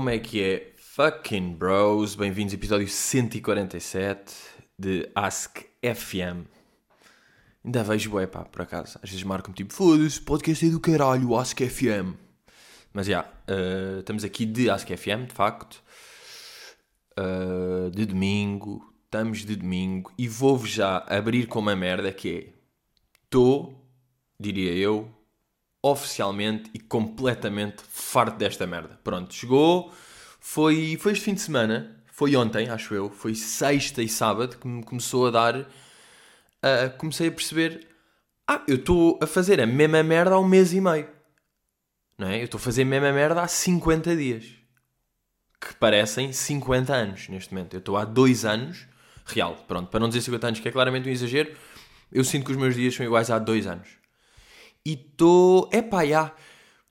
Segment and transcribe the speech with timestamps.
[0.00, 0.72] Como é que é?
[0.78, 4.34] Fucking bros, bem-vindos ao episódio 147
[4.78, 6.46] de Ask FM.
[7.62, 8.98] Ainda vejo bué, pá, por acaso.
[9.02, 12.14] Às vezes marcam-me tipo, foda-se, podcast é do caralho, Ask FM.
[12.94, 15.82] Mas já, yeah, uh, estamos aqui de Ask FM, de facto.
[17.18, 22.54] Uh, de domingo, estamos de domingo e vou-vos já abrir com uma merda que é.
[23.24, 23.78] Estou,
[24.40, 25.14] diria eu,
[25.82, 28.98] oficialmente e completamente farto desta merda.
[29.02, 29.92] Pronto, chegou,
[30.38, 34.68] foi, foi este fim de semana, foi ontem, acho eu, foi sexta e sábado que
[34.68, 35.56] me começou a dar.
[35.58, 37.86] Uh, comecei a perceber:
[38.46, 41.08] ah, eu estou a fazer a mesma merda há um mês e meio.
[42.18, 42.40] Não é?
[42.40, 44.44] Eu estou a fazer a mesma merda há 50 dias.
[45.58, 47.74] Que parecem 50 anos neste momento.
[47.74, 48.86] Eu estou há 2 anos,
[49.24, 51.54] real, pronto, para não dizer 50 anos, que é claramente um exagero,
[52.12, 53.99] eu sinto que os meus dias são iguais há 2 anos.
[54.84, 55.68] E estou.
[55.72, 56.32] Epá, já.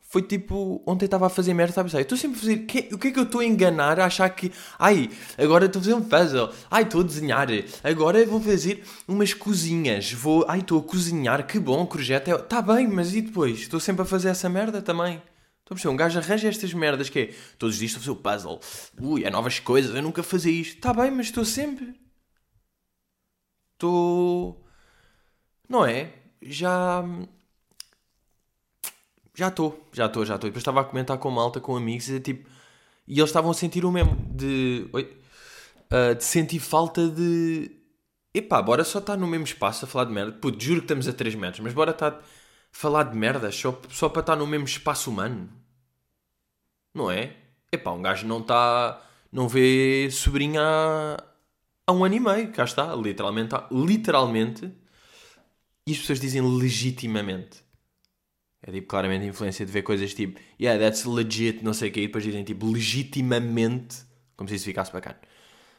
[0.01, 0.81] Foi tipo.
[0.87, 2.01] Ontem estava a fazer merda, sabe?
[2.01, 2.57] Estou sempre a fazer.
[2.65, 3.99] Que, o que é que eu estou a enganar?
[3.99, 4.51] A achar que.
[4.79, 6.51] Ai, agora estou a fazer um puzzle.
[6.69, 7.47] Ai, estou a desenhar.
[7.83, 10.11] Agora vou fazer umas cozinhas.
[10.11, 10.45] Vou.
[10.47, 11.45] Ai, estou a cozinhar.
[11.45, 12.31] Que bom, projeto.
[12.31, 13.59] Está bem, mas e depois?
[13.59, 15.21] Estou sempre a fazer essa merda também.
[15.59, 17.25] Estou a perceber, um gajo arranja estas merdas que é.
[17.59, 18.59] Todos os dias estou a fazer o puzzle.
[18.99, 19.95] Ui, é novas coisas.
[19.95, 20.77] Eu nunca fazia isto.
[20.77, 21.93] Está bem, mas estou sempre.
[23.73, 24.65] Estou.
[25.69, 26.13] Não é?
[26.41, 27.03] Já
[29.39, 30.49] já estou, já estou, já estou.
[30.49, 32.49] Depois estava a comentar com malta, com amigos, e tipo.
[33.07, 34.15] E eles estavam a sentir o mesmo.
[34.31, 34.87] De.
[34.93, 35.17] Oi?
[35.91, 37.71] Uh, de sentir falta de.
[38.33, 40.33] Epá, bora só estar no mesmo espaço a falar de merda.
[40.33, 42.21] Puto, juro que estamos a 3 metros, mas bora estar a
[42.71, 45.49] falar de merda só, só para estar no mesmo espaço humano.
[46.93, 47.35] Não é?
[47.71, 49.01] Epá, um gajo não está.
[49.31, 51.23] Não vê sobrinha há,
[51.87, 52.51] há um ano e meio.
[52.51, 53.55] Cá está, literalmente.
[53.71, 54.71] Literalmente.
[55.87, 57.68] E as pessoas dizem legitimamente.
[58.61, 62.01] É tipo claramente influência de ver coisas tipo, yeah, that's legit, não sei o que,
[62.01, 64.03] e depois dizem tipo legitimamente,
[64.35, 65.17] como se isso ficasse bacana.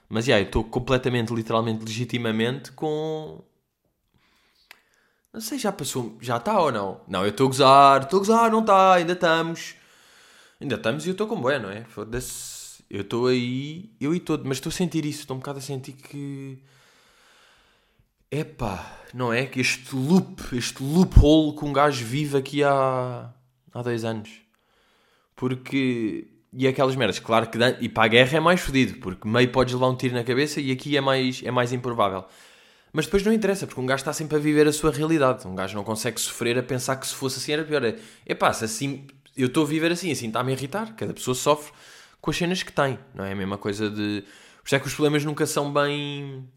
[0.08, 3.42] Mas yeah, eu estou completamente, literalmente, legitimamente com.
[5.32, 7.00] Não sei, já passou, já está ou não?
[7.06, 9.76] Não, eu estou a gozar, estou a gozar, não está, ainda estamos.
[10.60, 11.84] Ainda estamos e eu estou com bué, não é?
[11.84, 12.82] Foda-se.
[12.90, 15.62] Eu estou aí, eu e todo, mas estou a sentir isso, estou um bocado a
[15.62, 16.58] sentir que
[18.30, 19.44] Epá, não é?
[19.44, 23.28] Que este loop, este loophole que um gajo vive aqui há,
[23.72, 24.30] há dois anos.
[25.34, 26.28] Porque.
[26.52, 27.58] E aquelas merdas, claro que.
[27.80, 30.60] E para a guerra é mais fodido, porque meio podes levar um tiro na cabeça
[30.60, 32.24] e aqui é mais, é mais improvável.
[32.92, 35.46] Mas depois não interessa, porque um gajo está sempre a viver a sua realidade.
[35.46, 37.82] Um gajo não consegue sofrer a pensar que se fosse assim era pior.
[38.26, 39.06] Epá, se assim.
[39.36, 40.94] Eu estou a viver assim, assim está-me a irritar.
[40.94, 41.72] Cada pessoa sofre
[42.20, 43.32] com as cenas que tem, não é?
[43.32, 44.22] A mesma coisa de.
[44.62, 46.48] Por isso é que os problemas nunca são bem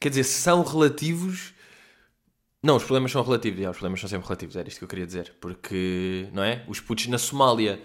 [0.00, 1.54] quer dizer, são relativos.
[2.62, 4.88] Não, os problemas são relativos, já, os problemas são sempre relativos, era isto que eu
[4.88, 5.34] queria dizer.
[5.40, 6.64] Porque, não é?
[6.68, 7.80] Os putos na Somália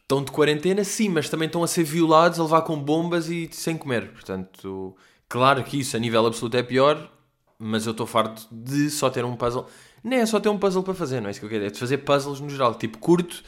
[0.00, 3.48] estão de quarentena, sim, mas também estão a ser violados, a levar com bombas e
[3.52, 4.10] sem comer.
[4.12, 4.96] Portanto,
[5.28, 7.10] claro que isso a nível absoluto é pior,
[7.58, 9.66] mas eu estou farto de só ter um puzzle.
[10.02, 11.64] Nem é só ter um puzzle para fazer, não é isso que eu quero.
[11.64, 13.42] É de fazer puzzles no geral, tipo curto,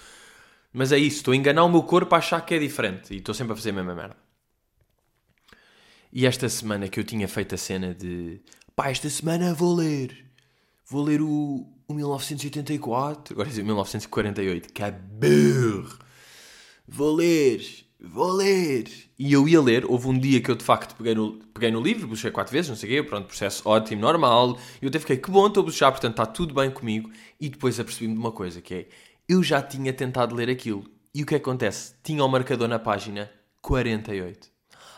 [0.72, 1.18] mas é isso.
[1.18, 3.56] Estou a enganar o meu corpo a achar que é diferente e estou sempre a
[3.56, 4.29] fazer a mesma merda.
[6.12, 8.40] E esta semana que eu tinha feito a cena de
[8.74, 10.26] pá, esta semana vou ler,
[10.84, 15.00] vou ler o, o 1984, agora dizer 1948, que é.
[16.88, 17.64] Vou ler,
[18.00, 18.88] vou ler.
[19.16, 21.80] E eu ia ler, houve um dia que eu de facto peguei no, peguei no
[21.80, 24.58] livro, busquei quatro vezes, não sei o quê, pronto, processo ótimo, normal.
[24.82, 27.08] E eu até fiquei, que bom, estou a buscar, portanto está tudo bem comigo.
[27.40, 28.88] E depois apercebi-me de uma coisa, que é,
[29.28, 30.84] eu já tinha tentado ler aquilo.
[31.14, 31.94] E o que acontece?
[32.02, 33.30] Tinha o marcador na página
[33.62, 34.49] 48.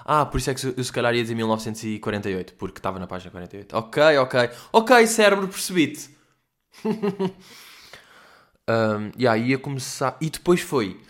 [0.04, 3.30] Ah, por isso é que eu se calhar ia dizer 1948, porque estava na página
[3.30, 3.76] 48.
[3.76, 4.50] Ok, ok.
[4.72, 6.10] Ok, cérebro, percebi-te.
[8.68, 10.16] um, aí ia começar.
[10.20, 11.00] E depois foi.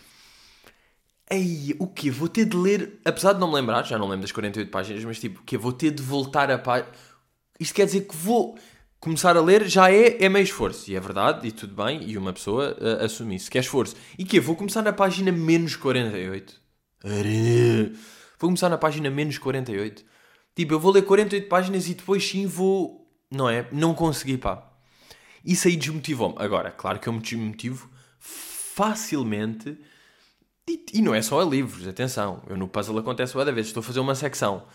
[1.29, 2.11] Ei, o quê?
[2.11, 2.99] Vou ter de ler.
[3.05, 5.57] Apesar de não me lembrar, já não lembro das 48 páginas, mas tipo, o quê?
[5.57, 6.89] Vou ter de voltar a página.
[7.59, 8.57] Isto quer dizer que vou
[8.99, 10.89] começar a ler já é, é meio esforço.
[10.89, 13.95] E é verdade, e tudo bem, e uma pessoa uh, assumir isso, que é esforço.
[14.17, 16.61] E que Vou começar na página menos 48.
[18.43, 20.03] Vou começar na página menos 48.
[20.53, 23.09] Tipo, eu vou ler 48 páginas e depois sim vou.
[23.31, 23.65] Não é?
[23.71, 24.69] Não consegui, pá.
[25.45, 26.35] Isso aí desmotivou-me.
[26.37, 29.77] Agora, claro que eu me desmotivo facilmente.
[30.67, 32.43] E, e, não é só a livros, atenção.
[32.45, 33.69] Eu no puzzle acontece várias vezes.
[33.69, 34.65] Estou a fazer uma secção.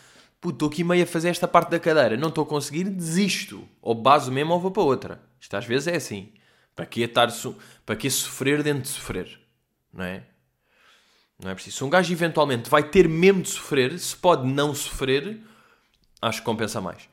[0.40, 2.16] Puto, estou aqui meio a fazer esta parte da cadeira.
[2.16, 3.68] Não estou a conseguir, desisto.
[3.82, 5.22] Ou baso mesmo ou vou para outra.
[5.38, 6.32] Isto às vezes é assim.
[6.74, 7.54] Para que, estar so...
[7.84, 9.38] para que sofrer dentro de sofrer?
[9.92, 10.24] Não é?
[11.42, 11.76] Não é preciso.
[11.76, 15.40] Se um gajo eventualmente vai ter mesmo de sofrer, se pode não sofrer,
[16.20, 17.08] acho que compensa mais.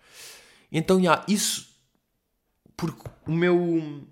[0.72, 1.70] Então, já, isso.
[2.76, 4.04] Porque o meu.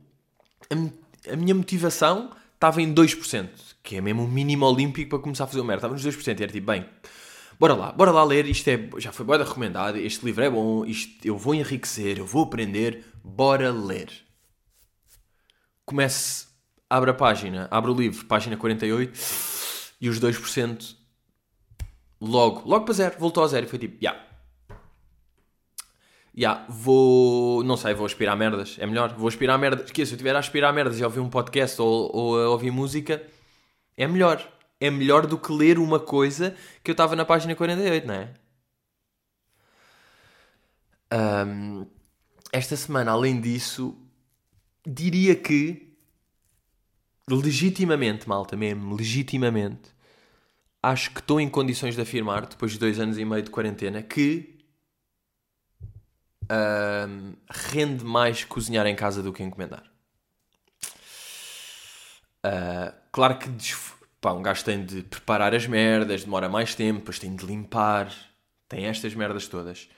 [0.70, 3.50] A, a minha motivação estava em 2%,
[3.82, 5.88] que é mesmo o mínimo olímpico para começar a fazer o merda.
[5.88, 6.86] Estava nos 2% e era tipo, bem,
[7.60, 10.86] bora lá, bora lá ler, isto é, já foi boa recomendado, este livro é bom,
[10.86, 14.10] isto, eu vou enriquecer, eu vou aprender, bora ler.
[15.86, 16.48] Comece,
[16.90, 19.20] abre a página, abre o livro, página 48,
[20.04, 20.98] e os 2%
[22.20, 24.12] logo, logo para zero, voltou a zero e foi tipo, já.
[24.12, 24.34] Yeah.
[26.36, 27.64] Já, yeah, vou.
[27.64, 28.76] Não sei, vou aspirar merdas.
[28.80, 29.16] É melhor.
[29.16, 29.90] Vou aspirar merdas.
[29.92, 32.70] Que se eu estiver a aspirar merdas e ouvir um podcast ou, ou a ouvir
[32.70, 33.24] música,
[33.96, 34.46] é melhor.
[34.78, 36.54] É melhor do que ler uma coisa
[36.84, 38.34] que eu estava na página 48, não é?
[41.14, 41.86] Um,
[42.52, 43.96] esta semana, além disso,
[44.86, 45.94] diria que
[47.30, 49.93] legitimamente, malta, mesmo, legitimamente,
[50.84, 54.04] acho que estou em condições de afirmar, depois de dois anos e meio de quarentena,
[54.04, 54.54] que
[57.50, 59.84] rende mais cozinhar em casa do que encomendar.
[62.46, 63.50] Uh, claro que
[64.20, 68.14] pá, um gajo tem de preparar as merdas, demora mais tempo, depois tem de limpar,
[68.68, 69.90] tem estas merdas todas.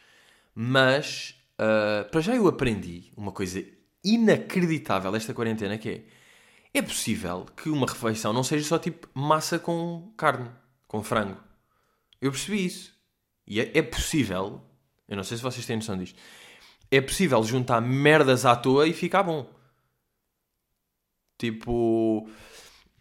[0.53, 3.65] Mas, uh, para já eu aprendi uma coisa
[4.03, 6.03] inacreditável desta quarentena que é
[6.77, 10.49] é possível que uma refeição não seja só tipo massa com carne,
[10.95, 11.37] com frango.
[12.21, 12.93] Eu percebi isso.
[13.45, 14.61] E é, é possível,
[15.07, 16.17] eu não sei se vocês têm noção disto,
[16.89, 19.47] é possível juntar merdas à toa e ficar bom.
[21.37, 22.27] Tipo,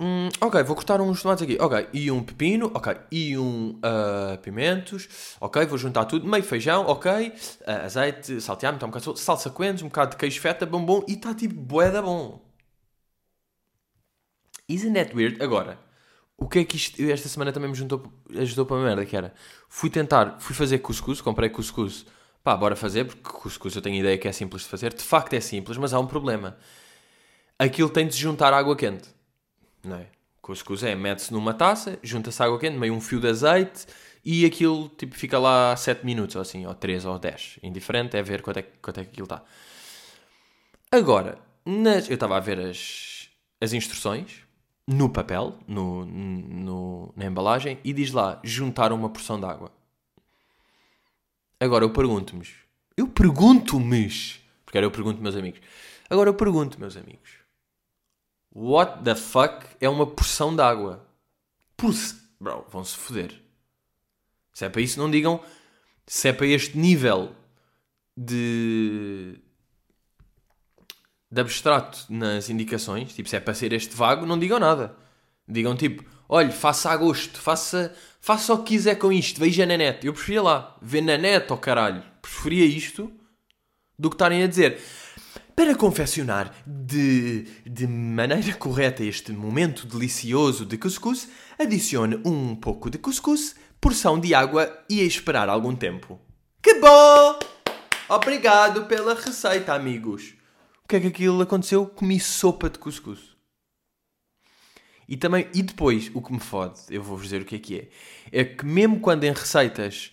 [0.00, 4.36] hum, ok, vou cortar uns tomates aqui, ok, e um pepino, ok, e um uh,
[4.42, 9.50] pimentos, ok, vou juntar tudo, meio feijão, ok, uh, azeite, salteado, um bocado de salsa
[9.50, 12.42] coentros, um bocado de queijo feta, bom bom, e está tipo boeda bom.
[14.68, 15.42] Isn't that weird?
[15.42, 15.78] Agora,
[16.36, 19.16] o que é que isto, esta semana também me juntou, ajudou para a merda, que
[19.16, 19.32] era,
[19.68, 22.04] fui tentar, fui fazer cuscuz, comprei cuscuz,
[22.42, 25.32] pá, bora fazer, porque cuscuz eu tenho ideia que é simples de fazer, de facto
[25.34, 26.56] é simples, mas há um problema.
[27.58, 29.08] Aquilo tem de se juntar água quente,
[29.82, 30.06] não é?
[30.42, 33.86] Cuscuz é, mete-se numa taça, junta-se água quente, meio um fio de azeite,
[34.24, 38.22] e aquilo, tipo, fica lá 7 minutos, ou assim, ou 3 ou 10, indiferente, é
[38.22, 39.42] ver quanto é, quanto é que aquilo está.
[40.90, 43.28] Agora, nas, eu estava a ver as,
[43.60, 44.43] as instruções,
[44.86, 49.72] no papel, no, no, na embalagem, e diz lá juntar uma porção de água.
[51.58, 52.46] Agora eu pergunto-me,
[52.96, 54.08] eu pergunto-me,
[54.64, 55.60] porque era eu pergunto meus amigos.
[56.10, 57.30] Agora eu pergunto, meus amigos,
[58.54, 61.06] what the fuck é uma porção de água?
[62.40, 63.40] Bro, vão-se foder.
[64.52, 65.42] Se é para isso, não digam.
[66.06, 67.34] Se é para este nível
[68.16, 69.40] de
[71.34, 74.94] de abstrato nas indicações, tipo, se é para ser este vago, não digam nada.
[75.48, 79.76] Digam tipo, olhe, faça a gosto, faça, faça o que quiser com isto, veja na
[79.76, 80.06] net.
[80.06, 82.04] Eu preferia lá, ver na net, oh caralho.
[82.22, 83.10] Preferia isto
[83.98, 84.80] do que estarem a dizer.
[85.56, 91.28] Para confeccionar de, de maneira correta este momento delicioso de cuscuz,
[91.58, 96.20] adicione um pouco de cuscuz, porção de água e esperar algum tempo.
[96.62, 97.40] Que bom!
[98.08, 100.33] Obrigado pela receita, amigos.
[100.84, 101.86] O que é que aquilo aconteceu?
[101.86, 103.34] Comi sopa de cuscuz.
[105.08, 107.78] E também, e depois, o que me fode, eu vou-vos dizer o que é que
[107.78, 107.88] é,
[108.40, 110.12] é que mesmo quando em receitas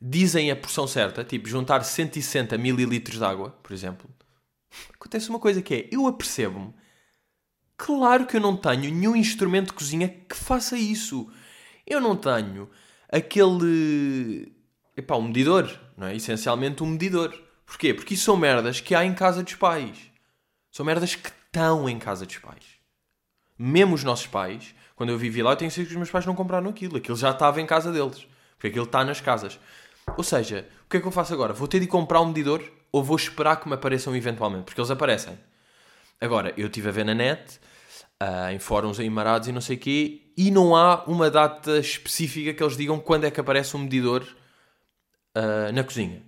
[0.00, 4.08] dizem a porção certa, tipo juntar 160 ml de água, por exemplo,
[4.94, 6.74] acontece uma coisa que é, eu apercebo-me,
[7.76, 11.30] claro que eu não tenho nenhum instrumento de cozinha que faça isso.
[11.86, 12.70] Eu não tenho
[13.10, 14.52] aquele,
[14.96, 16.16] epá, um medidor, não é?
[16.16, 17.32] Essencialmente um medidor.
[17.66, 17.94] Porquê?
[17.94, 20.13] Porque isso são merdas que há em casa dos pais.
[20.74, 22.64] São merdas que estão em casa dos pais.
[23.56, 26.26] Mesmo os nossos pais, quando eu vivi lá, eu tenho certeza que os meus pais
[26.26, 26.96] não compraram aquilo.
[26.96, 28.26] Aquilo já estava em casa deles.
[28.56, 29.60] Porque aquilo está nas casas.
[30.16, 31.52] Ou seja, o que é que eu faço agora?
[31.52, 34.64] Vou ter de comprar um medidor ou vou esperar que me apareçam eventualmente?
[34.64, 35.38] Porque eles aparecem.
[36.20, 37.60] Agora, eu estive a ver na net,
[38.20, 41.78] uh, em fóruns aí marados e não sei o quê, e não há uma data
[41.78, 44.26] específica que eles digam quando é que aparece um medidor
[45.36, 46.20] uh, na cozinha.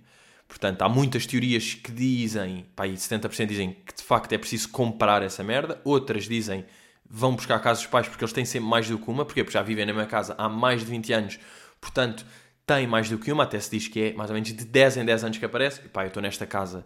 [0.47, 4.69] Portanto, há muitas teorias que dizem, pá, aí 70% dizem que de facto é preciso
[4.69, 6.65] comprar essa merda, outras dizem
[7.09, 9.61] vão buscar casa dos pais porque eles têm sempre mais do que uma, porque já
[9.61, 11.39] vivem na minha casa há mais de 20 anos,
[11.79, 12.25] portanto
[12.67, 14.97] têm mais do que uma, até se diz que é mais ou menos de 10
[14.97, 15.81] em 10 anos que aparece.
[15.85, 16.85] E, pá, eu estou nesta casa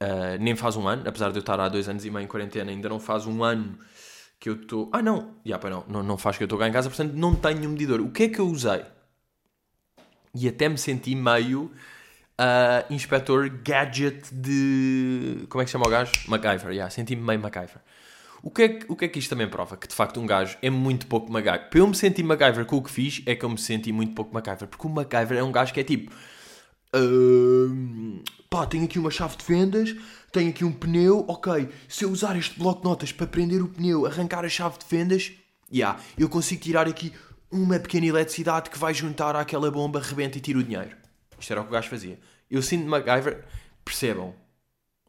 [0.00, 2.28] uh, nem faz um ano, apesar de eu estar há dois anos e meio em
[2.28, 3.76] quarentena, ainda não faz um ano
[4.38, 4.88] que eu estou.
[4.92, 7.12] Ah, não, já, pá, não, não, não faz que eu estou cá em casa, portanto
[7.12, 8.00] não tenho um medidor.
[8.00, 8.84] O que é que eu usei?
[10.32, 11.72] E até me senti meio
[12.40, 15.46] uh, Inspector Gadget de.
[15.48, 16.12] Como é que se chama o gajo?
[16.28, 17.80] MacGyver, yeah, senti-me meio MacGyver.
[18.42, 19.76] O que, é que, o que é que isto também prova?
[19.76, 21.70] Que de facto um gajo é muito pouco MacGyver.
[21.70, 24.14] Para eu me sentir MacGyver com o que fiz, é que eu me senti muito
[24.14, 24.68] pouco MacGyver.
[24.68, 26.12] Porque o MacGyver é um gajo que é tipo.
[26.94, 29.96] Uh, pá, tenho aqui uma chave de vendas,
[30.30, 33.66] tenho aqui um pneu, ok, se eu usar este bloco de notas para prender o
[33.66, 35.32] pneu, arrancar a chave de fendas,
[35.72, 37.12] yeah, eu consigo tirar aqui
[37.50, 41.03] uma pequena eletricidade que vai juntar àquela bomba, rebenta e tira o dinheiro.
[41.44, 42.18] Isto era o que o gajo fazia.
[42.50, 43.44] Eu sinto MacGyver,
[43.84, 44.34] percebam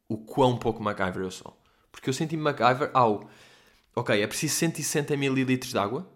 [0.09, 1.57] o quão pouco MacGyver eu sou.
[1.89, 3.29] Porque eu senti MacGyver ao,
[3.95, 6.11] ok, é preciso 160 ml de água,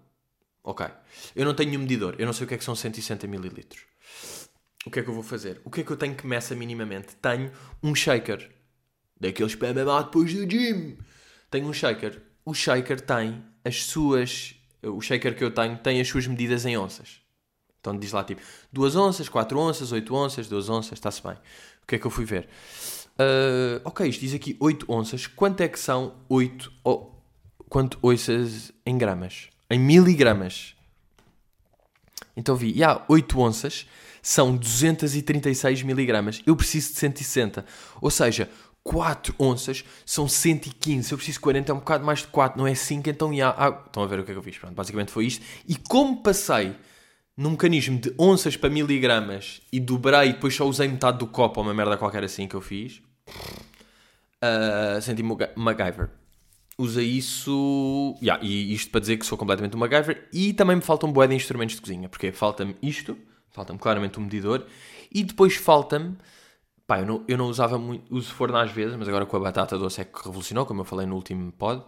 [0.61, 0.87] ok,
[1.33, 3.65] eu não tenho um medidor, eu não sei o que é que são 160 ml.
[4.85, 5.61] O que é que eu vou fazer?
[5.63, 7.15] O que é que eu tenho que meça minimamente?
[7.15, 7.49] Tenho
[7.81, 8.51] um shaker.
[9.17, 10.97] Daqueles para mamar depois do gym.
[11.49, 12.21] Tenho um shaker.
[12.43, 14.55] O shaker tem as suas.
[14.83, 17.21] O shaker que eu tenho tem as suas medidas em onças.
[17.79, 21.33] Então diz lá tipo 2 onças, 4 onças, 8 onças, 2 onças, está-se bem.
[21.83, 22.47] O que é que eu fui ver?
[23.19, 25.27] Uh, ok, isto diz aqui 8 onças.
[25.27, 26.71] Quanto é que são 8.
[26.83, 27.07] Oh,
[27.67, 29.49] quanto onças em gramas?
[29.69, 30.75] Em miligramas.
[32.35, 33.85] Então vi, e há 8 onças
[34.21, 36.41] são 236 miligramas.
[36.45, 37.65] Eu preciso de 160.
[38.01, 38.49] Ou seja,
[38.83, 41.07] 4 onças são 115.
[41.07, 43.09] Se eu preciso de 40, é um bocado mais de 4, não é 5.
[43.09, 44.57] Então, já, ah, estão a ver o que é que eu fiz.
[44.57, 45.45] Pronto, basicamente foi isto.
[45.67, 46.75] E como passei
[47.39, 51.59] num mecanismo de onças para miligramas e dobrei e depois só usei metade do copo
[51.59, 53.01] ou uma merda qualquer assim que eu fiz,
[54.43, 56.09] uh, senti-me MacGyver.
[56.77, 58.15] Usa isso.
[58.21, 60.27] Yeah, e isto para dizer que sou completamente um MacGyver.
[60.31, 62.07] E também me faltam boé de instrumentos de cozinha.
[62.07, 63.17] Porque falta-me isto
[63.51, 64.65] Falta-me claramente um medidor.
[65.11, 66.15] E depois falta-me.
[66.87, 68.13] Pá, eu não, eu não usava muito.
[68.13, 70.85] Uso forno às vezes, mas agora com a batata doce é que revolucionou, como eu
[70.85, 71.83] falei no último pod.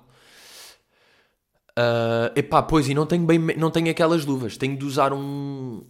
[1.77, 4.57] Uh, epá, pois, e não tenho, bem, não tenho aquelas luvas.
[4.57, 5.83] Tenho de usar um.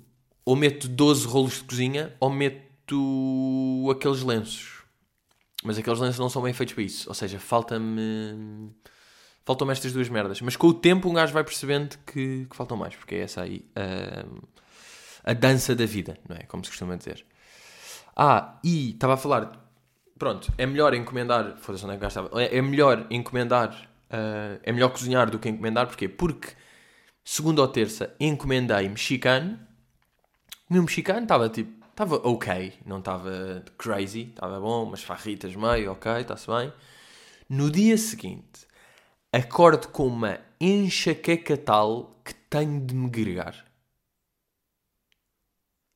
[0.46, 4.84] Ou meto 12 rolos de cozinha, ou meto aqueles lenços.
[5.64, 7.10] Mas aqueles lenços não são bem feitos para isso.
[7.10, 8.72] Ou seja, falta-me.
[9.46, 10.42] Faltam-me estas duas merdas.
[10.42, 13.42] Mas com o tempo um gajo vai percebendo que, que faltam mais, porque é essa
[13.42, 13.66] aí.
[13.78, 14.48] Uh,
[15.24, 16.44] a dança da vida, não é?
[16.44, 17.26] Como se costuma dizer.
[18.16, 19.52] Ah, e estava a falar,
[20.18, 24.72] pronto, é melhor encomendar, foda-se onde é que gastava, é, é melhor encomendar, uh, é
[24.72, 26.08] melhor cozinhar do que encomendar, porquê?
[26.08, 26.54] Porque
[27.24, 29.60] segunda ou terça encomendei mexicano,
[30.70, 35.92] o meu mexicano estava tipo, estava ok, não estava crazy, estava bom, umas farritas meio,
[35.92, 36.74] ok, está-se bem.
[37.50, 38.66] No dia seguinte,
[39.32, 43.66] acordo com uma enxaqueca tal que tenho de me gregar.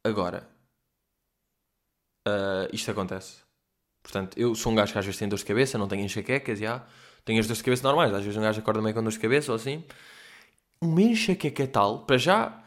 [0.03, 0.47] Agora,
[2.27, 3.43] uh, isto acontece.
[4.03, 6.59] Portanto, eu sou um gajo que às vezes tem dor de cabeça, não tenho enxaquecas,
[6.59, 6.85] já.
[7.25, 8.13] Tenho as dores de cabeça normais.
[8.13, 9.83] Às vezes um gajo acorda meio com dor de cabeça ou assim.
[10.79, 12.61] Uma enxaqueca tal, para já...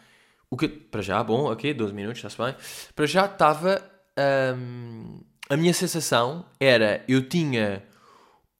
[0.51, 2.55] O que, para já, bom, ok, 12 minutos, está-se bem.
[2.95, 3.83] Para já estava...
[4.57, 7.05] Um, a minha sensação era...
[7.07, 7.85] Eu tinha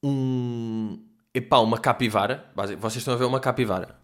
[0.01, 1.03] um...
[1.33, 2.49] Epá, uma capivara.
[2.79, 3.99] Vocês estão a ver uma capivara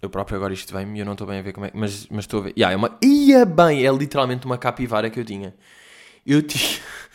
[0.00, 1.70] eu próprio agora isto vem-me eu não estou bem a ver como é.
[1.74, 2.54] Mas, mas estou a ver.
[2.56, 2.98] Yeah, é uma.
[3.02, 3.84] Ia bem!
[3.84, 5.54] É literalmente uma capivara que eu tinha.
[6.24, 6.80] Eu tinha.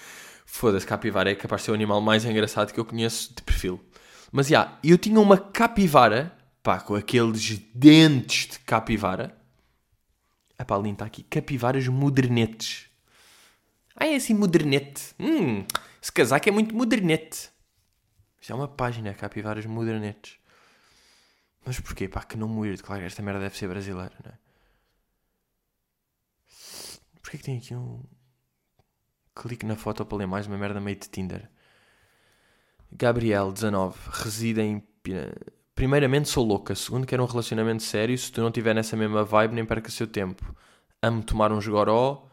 [0.64, 3.84] Foda-se, capivara é capaz de ser o animal mais engraçado que eu conheço de perfil.
[4.32, 9.38] Mas já, yeah, eu tinha uma capivara, pá, com aqueles dentes de capivara.
[10.58, 11.24] Ah pá, está aqui.
[11.24, 12.90] Capivaras modernetes.
[13.94, 15.14] Ah, é assim, modernete.
[15.20, 15.66] Hum,
[16.02, 17.50] esse casaco é muito modernete.
[18.40, 20.38] Isto é uma página, capivaras modernetes.
[21.66, 22.08] Mas porquê?
[22.08, 22.82] Pá, que não weird.
[22.82, 24.38] Claro esta merda deve ser brasileira, não é?
[27.22, 28.02] Porquê que tem aqui um.
[29.36, 31.50] Clique na foto para ler mais uma merda meio de Tinder.
[32.92, 33.98] Gabriel, 19.
[34.12, 34.84] Reside em.
[35.74, 36.76] Primeiramente, sou louca.
[36.76, 38.18] Segundo, quero um relacionamento sério.
[38.18, 40.56] Se tu não tiver nessa mesma vibe, nem perca seu tempo.
[41.02, 42.30] Amo tomar um goró.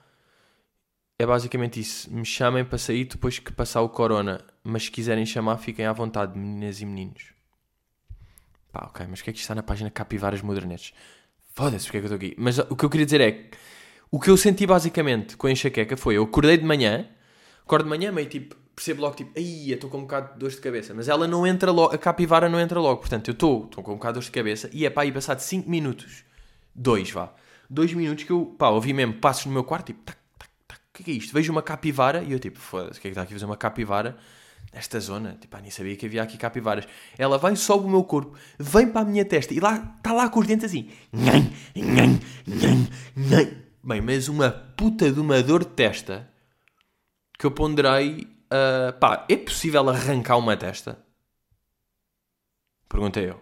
[1.19, 2.13] É basicamente isso.
[2.13, 4.45] Me chamem para sair depois que passar o corona.
[4.63, 7.33] Mas se quiserem chamar, fiquem à vontade, meninas e meninos.
[8.73, 10.93] Pá, ok, mas o que é que está na página Capivaras Modernetes?
[11.55, 12.37] Foda-se, porque é que eu estou aqui?
[12.39, 13.57] Mas o que eu queria dizer é que
[14.11, 17.07] o que eu senti basicamente com a enxaqueca foi eu acordei de manhã,
[17.65, 20.51] acordo de manhã meio tipo, percebo logo tipo, ai, estou com um bocado de dor
[20.51, 23.69] de cabeça, mas ela não entra logo, a capivara não entra logo, portanto eu estou,
[23.69, 26.25] com um bocado de dor de cabeça e é pá, e passado 5 minutos,
[26.75, 27.33] 2 vá,
[27.69, 30.81] 2 minutos que eu, pá, ouvi mesmo passos no meu quarto, tipo, tac, tac, tac,
[30.81, 31.33] o que é, que é isto?
[31.33, 33.47] Vejo uma capivara e eu tipo, foda-se, o que é que está aqui a fazer
[33.47, 34.17] uma capivara?
[34.73, 36.87] nesta zona, tipo, ah, nem sabia que havia aqui capivaras.
[37.19, 40.29] Ela vem, sobe o meu corpo, vem para a minha testa e lá está lá
[40.29, 40.91] com os dentes assim.
[41.13, 43.70] Nhan, nhan, nhan, nhan.
[43.83, 46.29] Bem, mas uma puta de uma dor de testa
[47.39, 48.29] que eu ponderei.
[48.53, 50.99] Uh, pá, é possível arrancar uma testa?
[52.89, 53.41] Perguntei eu.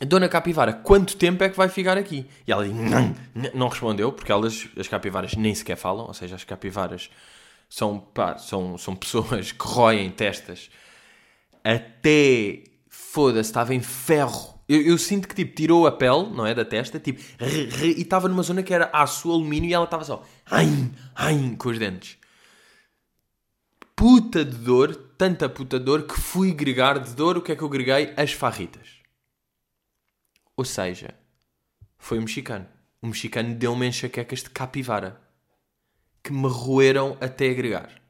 [0.00, 2.26] Dona Capivara, quanto tempo é que vai ficar aqui?
[2.46, 3.14] E ela não,
[3.54, 7.10] não respondeu, porque elas, as capivaras nem sequer falam, ou seja, as capivaras
[7.68, 10.70] são, pá, são, são pessoas que roem testas
[11.62, 14.60] até foda-se, estava em ferro.
[14.72, 16.54] Eu, eu, sinto que tipo tirou a pele, não é?
[16.54, 19.84] Da testa, tipo, re, re, e estava numa zona que era aço, alumínio e ela
[19.84, 20.66] estava só ai,
[21.14, 22.16] ai, com os dentes.
[23.94, 27.36] puta de dor, tanta puta de dor, que fui gregar de dor.
[27.36, 28.14] O que é que eu greguei?
[28.16, 29.02] As farritas.
[30.56, 31.14] Ou seja,
[31.98, 32.66] foi um mexicano.
[33.02, 35.20] O mexicano deu-me enxaquecas de capivara
[36.22, 38.01] que me roeram até agregar.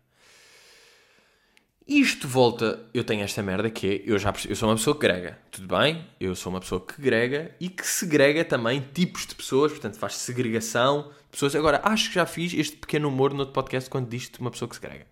[1.87, 2.87] Isto volta.
[2.95, 4.03] Eu tenho esta merda que é.
[4.05, 5.39] Eu, já, eu sou uma pessoa que grega.
[5.51, 6.07] Tudo bem?
[6.21, 9.73] Eu sou uma pessoa que grega e que segrega também tipos de pessoas.
[9.73, 11.55] Portanto, faz segregação de pessoas.
[11.57, 14.69] Agora, acho que já fiz este pequeno humor no outro podcast quando disse uma pessoa
[14.69, 15.07] que segrega.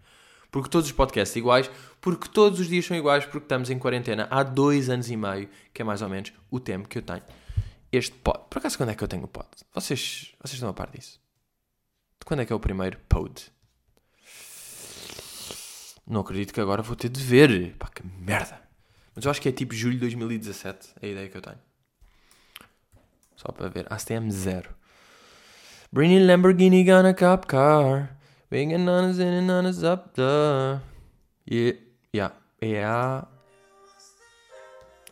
[0.50, 1.70] Porque todos os podcasts são iguais.
[2.00, 3.24] Porque todos os dias são iguais.
[3.24, 5.48] Porque estamos em quarentena há dois anos e meio.
[5.74, 7.22] Que é mais ou menos o tempo que eu tenho.
[7.90, 8.44] Este pod.
[8.48, 9.48] Por acaso, quando é que eu tenho o pod?
[9.74, 11.20] Vocês, vocês estão a par disso?
[12.20, 13.50] De quando é que é o primeiro pod?
[16.06, 17.74] Não acredito que agora vou ter de ver.
[17.78, 18.60] Pá, que merda.
[19.14, 21.58] Mas eu acho que é tipo julho de 2017, é a ideia que eu tenho.
[23.36, 23.86] Só para ver.
[23.90, 24.74] ASTM 0.
[25.92, 28.16] Bringing Lamborghini gonna cop car.
[28.48, 30.80] Bringing nanas in and nanas up the...
[31.50, 31.78] Yeah.
[32.12, 32.34] Yeah.
[32.62, 33.28] Yeah.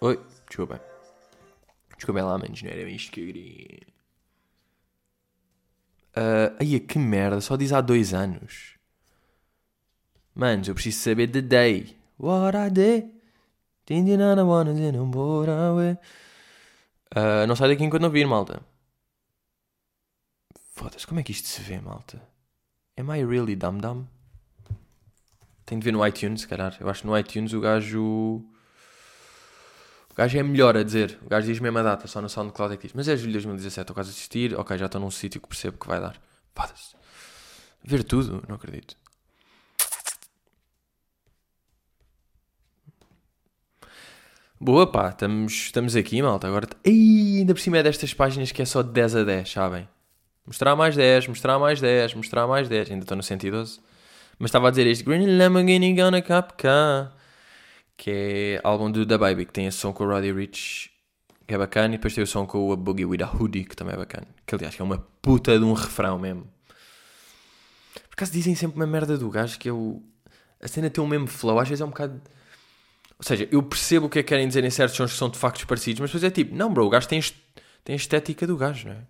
[0.00, 0.80] Oi, desculpa.
[1.96, 3.88] Desculpa lá, manos, não era isto que eu queria.
[6.16, 8.77] Uh, que merda, só diz há dois anos.
[10.38, 11.96] Manos, eu preciso saber the day.
[12.16, 13.10] What I did.
[13.90, 14.70] I wanna
[17.10, 18.62] uh, Não sai daqui enquanto não vir, malta.
[20.74, 22.22] Foda-se, como é que isto se vê, malta?
[22.96, 24.06] Am I really dumb dumb?
[25.66, 26.76] Tenho de ver no iTunes, se calhar.
[26.78, 28.00] Eu acho que no iTunes o gajo.
[30.08, 31.18] O gajo é melhor a dizer.
[31.26, 32.92] O gajo diz mesmo a data, só no SoundCloud é que diz.
[32.94, 34.54] Mas é julho de 2017, estou quase a assistir.
[34.56, 36.16] Ok, já estou num sítio que percebo que vai dar.
[36.54, 36.94] Foda-se.
[37.82, 38.44] Ver tudo?
[38.48, 38.96] Não acredito.
[44.60, 46.48] Boa, pá, estamos, estamos aqui, malta.
[46.48, 49.48] Agora, Ei, ainda por cima é destas páginas que é só de 10 a 10,
[49.52, 49.88] sabem?
[50.44, 52.90] Mostrar mais 10, mostrar mais 10, mostrar mais 10.
[52.90, 53.78] Ainda estou no 112.
[54.36, 57.12] Mas estava a dizer este Green Lamborghini Gonna Capca,
[57.96, 60.90] que é álbum do The Baby, que tem esse som com o Roddy Rich,
[61.46, 63.76] que é bacana, e depois tem o som com o Boogie with a Hoodie, que
[63.76, 64.26] também é bacana.
[64.44, 66.48] Que aliás que é uma puta de um refrão mesmo.
[67.94, 70.02] Por acaso dizem sempre uma merda do gajo que é o.
[70.60, 72.20] A cena tem o mesmo flow, às vezes é um bocado
[73.18, 75.28] ou seja, eu percebo o que é que querem dizer em certos sons que são
[75.28, 77.20] de factos parecidos, mas depois é tipo, não, bro, o gajo tem,
[77.82, 79.02] tem a estética do gajo, não é?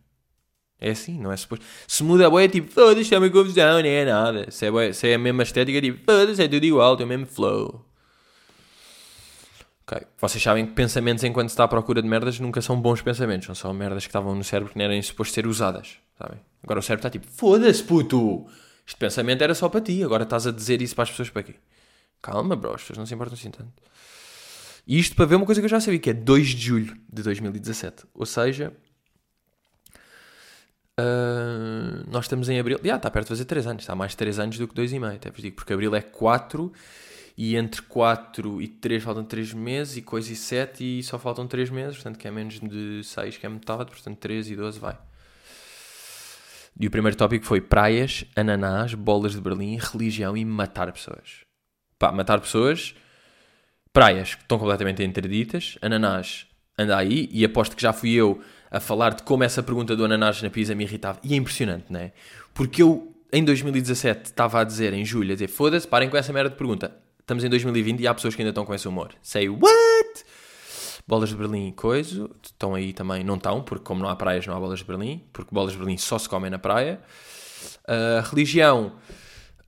[0.80, 1.64] É assim, não é suposto.
[1.86, 4.50] Se muda a boia, é tipo, foda-se, é uma confusão, nem é nada.
[4.50, 7.08] Se é, se é a mesma estética, é tipo, foda-se, é tudo igual, tem o
[7.08, 7.84] mesmo flow.
[9.82, 10.06] Ok.
[10.20, 13.46] Vocês sabem que pensamentos enquanto se está à procura de merdas nunca são bons pensamentos,
[13.46, 16.38] são só merdas que estavam no cérebro que não eram supostos ser usadas, sabem?
[16.62, 18.46] Agora o cérebro está tipo, foda-se, puto!
[18.86, 21.42] Este pensamento era só para ti, agora estás a dizer isso para as pessoas para
[21.42, 21.56] quê?
[22.22, 23.72] Calma, bro, as pessoas não se importam assim tanto.
[24.88, 26.96] E isto para ver uma coisa que eu já sabia, que é 2 de julho
[27.12, 28.06] de 2017.
[28.14, 28.72] Ou seja,
[30.98, 32.80] uh, nós estamos em abril.
[32.82, 33.82] Já, está perto de fazer 3 anos.
[33.82, 35.14] Está mais de 3 anos do que 2,5.
[35.14, 36.72] Até vos digo, porque abril é 4
[37.36, 41.46] e entre 4 e 3 faltam 3 meses e coisa e 7 e só faltam
[41.46, 44.80] 3 meses, portanto que é menos de 6, que é metade, portanto 13 e 12
[44.80, 44.98] vai.
[46.80, 51.44] E o primeiro tópico foi praias, ananás, bolas de Berlim, religião e matar pessoas.
[51.98, 52.94] Pá, matar pessoas
[53.92, 56.46] praias estão completamente interditas, ananás
[56.78, 60.04] anda aí, e aposto que já fui eu a falar de como essa pergunta do
[60.04, 61.18] ananás na pizza me irritava.
[61.24, 62.12] E é impressionante, não é?
[62.54, 66.32] Porque eu, em 2017, estava a dizer, em julho, a dizer, foda-se, parem com essa
[66.32, 66.94] merda de pergunta.
[67.18, 69.12] Estamos em 2020 e há pessoas que ainda estão com esse humor.
[69.22, 70.24] Say what?
[71.06, 74.54] Bolas de Berlim, coisa, estão aí também, não estão, porque como não há praias, não
[74.54, 77.00] há bolas de Berlim, porque bolas de Berlim só se comem na praia.
[77.84, 78.92] Uh, religião,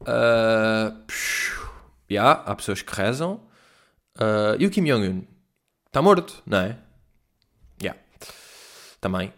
[0.03, 0.95] uh,
[2.11, 3.41] yeah, há pessoas que rezam.
[4.21, 5.23] Uh, e o Kim Jong-un?
[5.87, 6.77] Está morto, não é?
[7.83, 7.99] Yeah.
[9.01, 9.33] Também.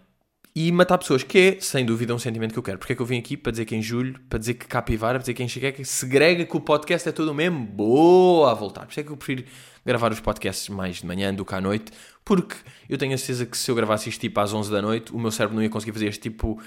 [0.54, 2.78] E matar pessoas, que é, sem dúvida, um sentimento que eu quero.
[2.78, 5.14] Porque é que eu vim aqui para dizer que em julho, para dizer que capivara,
[5.14, 7.64] para dizer que enxaqueca, segrega que o podcast é todo o mesmo.
[7.64, 8.84] Boa a voltar.
[8.84, 9.44] Por isso é que eu prefiro
[9.86, 11.90] gravar os podcasts mais de manhã do que à noite.
[12.22, 15.12] Porque eu tenho a certeza que se eu gravasse isto tipo às 11 da noite,
[15.12, 16.60] o meu cérebro não ia conseguir fazer este tipo...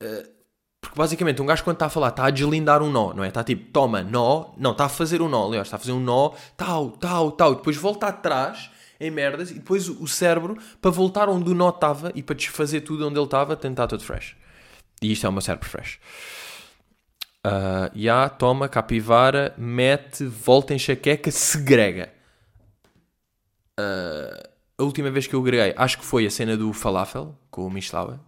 [0.00, 0.35] Uh,
[0.96, 3.28] porque basicamente um gajo quando está a falar está a deslindar um nó, não é?
[3.28, 6.00] Está tipo, toma, nó, não, está a fazer um nó, aliás, está a fazer um
[6.00, 10.90] nó, tal, tal, tal, e depois volta atrás em merdas e depois o cérebro para
[10.90, 14.34] voltar onde o nó estava e para desfazer tudo onde ele estava estar todo fresh.
[15.02, 15.98] E isto é meu cérebro fresh.
[17.46, 22.10] Uh, yeah, toma, capivara, mete, volta em chaqueca, segrega.
[23.78, 27.66] Uh, a última vez que eu greguei, acho que foi a cena do falafel, com
[27.66, 28.18] o Michelauer,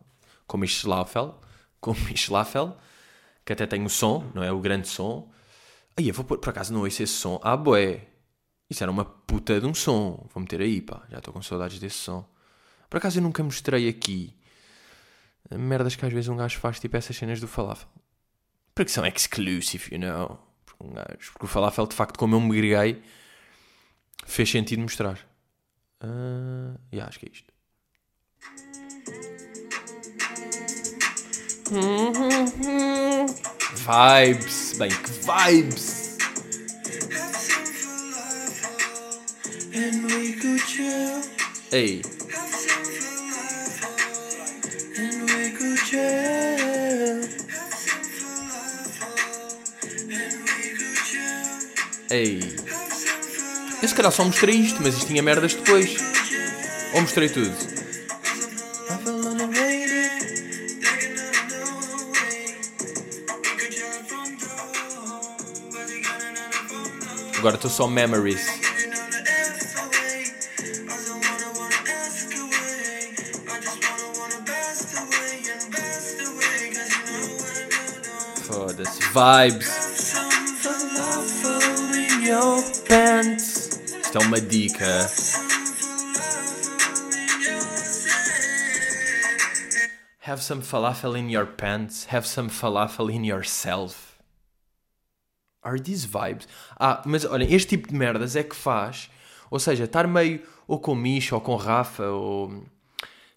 [0.47, 1.35] com o Michelafel
[1.81, 2.77] com Michelafel,
[3.45, 4.53] que até tem o som, não é?
[4.53, 5.31] O grande som.
[5.97, 7.41] Aí eu vou pôr, por acaso não ouço esse som.
[7.43, 8.07] Ah, boé.
[8.71, 10.27] Isso era uma puta de um som.
[10.33, 11.03] Vou meter aí, pá.
[11.11, 12.29] Já estou com saudades desse som.
[12.89, 14.39] Por acaso eu nunca mostrei aqui
[15.57, 17.89] merdas que às vezes um gajo faz, tipo essas cenas do falafel.
[18.75, 20.39] Porque são exclusive, you know.
[20.81, 21.33] Um gajo.
[21.33, 23.03] Porque o falafel, de facto, como eu me greguei,
[24.27, 25.19] fez sentido mostrar.
[26.03, 27.53] Uh, yeah, acho que é isto.
[33.75, 36.17] Vibes, bem, que vibes!
[41.71, 42.03] Ei!
[52.11, 52.41] Ei!
[53.83, 55.97] Eu se calhar só mostrei isto, mas isto tinha merdas depois.
[56.95, 57.55] Ou mostrei tudo?
[67.39, 68.45] Agora estou só memories.
[78.43, 79.01] Foda-se.
[79.13, 79.69] Vibes.
[84.03, 85.09] Isto é uma dica.
[90.23, 92.07] Have some falafel in your pants.
[92.07, 94.09] Have some falafel in yourself.
[95.63, 96.47] Are these vibes?
[96.79, 99.11] Ah, mas olhem, este tipo de merdas é que faz.
[99.51, 102.65] Ou seja, estar meio ou com Misha ou com Rafa ou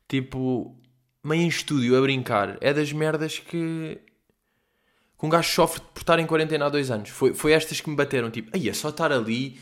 [0.08, 0.75] tipo
[1.23, 3.99] meio em estúdio a brincar é das merdas que,
[5.17, 7.10] que um gajo sofre por estar em quarentena há dois anos.
[7.10, 9.60] Foi, foi estas que me bateram, tipo, aí é só estar ali,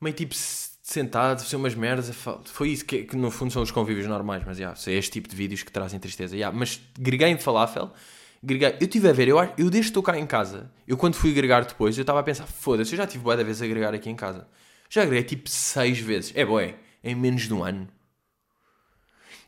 [0.00, 2.10] meio tipo sentado, fazer umas merdas.
[2.46, 5.28] Foi isso que, que no fundo são os convívios normais, mas yeah, é este tipo
[5.28, 6.34] de vídeos que trazem tristeza.
[6.34, 7.92] Yeah, mas greguei em falafel
[8.42, 8.72] Gregar.
[8.80, 11.30] Eu estive a ver, eu, eu desde que estou cá em casa, eu quando fui
[11.30, 13.94] agregar depois, eu estava a pensar, foda-se, eu já tive boa da vez a agregar
[13.94, 14.48] aqui em casa.
[14.90, 16.32] Já agreguei tipo seis vezes.
[16.34, 17.88] É boé, em menos de um ano.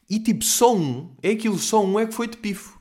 [0.09, 2.81] E tipo, só um, é aquilo, só um é que foi de pifo.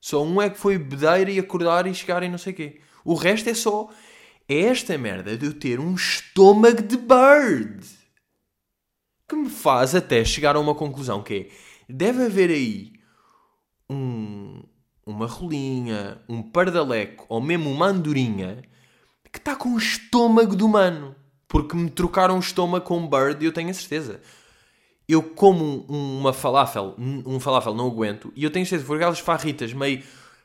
[0.00, 2.80] Só um é que foi bedeira e acordar e chegar e não sei o quê.
[3.04, 3.90] O resto é só.
[4.48, 7.86] É esta merda de eu ter um estômago de bird.
[9.26, 11.48] Que me faz até chegar a uma conclusão que é.
[11.88, 12.92] Deve haver aí
[13.88, 14.62] um,
[15.06, 18.62] uma rolinha, um pardaleco ou mesmo uma andorinha
[19.32, 21.14] que está com o estômago do humano.
[21.48, 24.20] Porque me trocaram o estômago com um bird eu tenho a certeza.
[25.08, 29.72] Eu como uma falafel, um falafel não aguento, e eu tenho certeza, por aquelas farritas
[29.74, 30.02] meio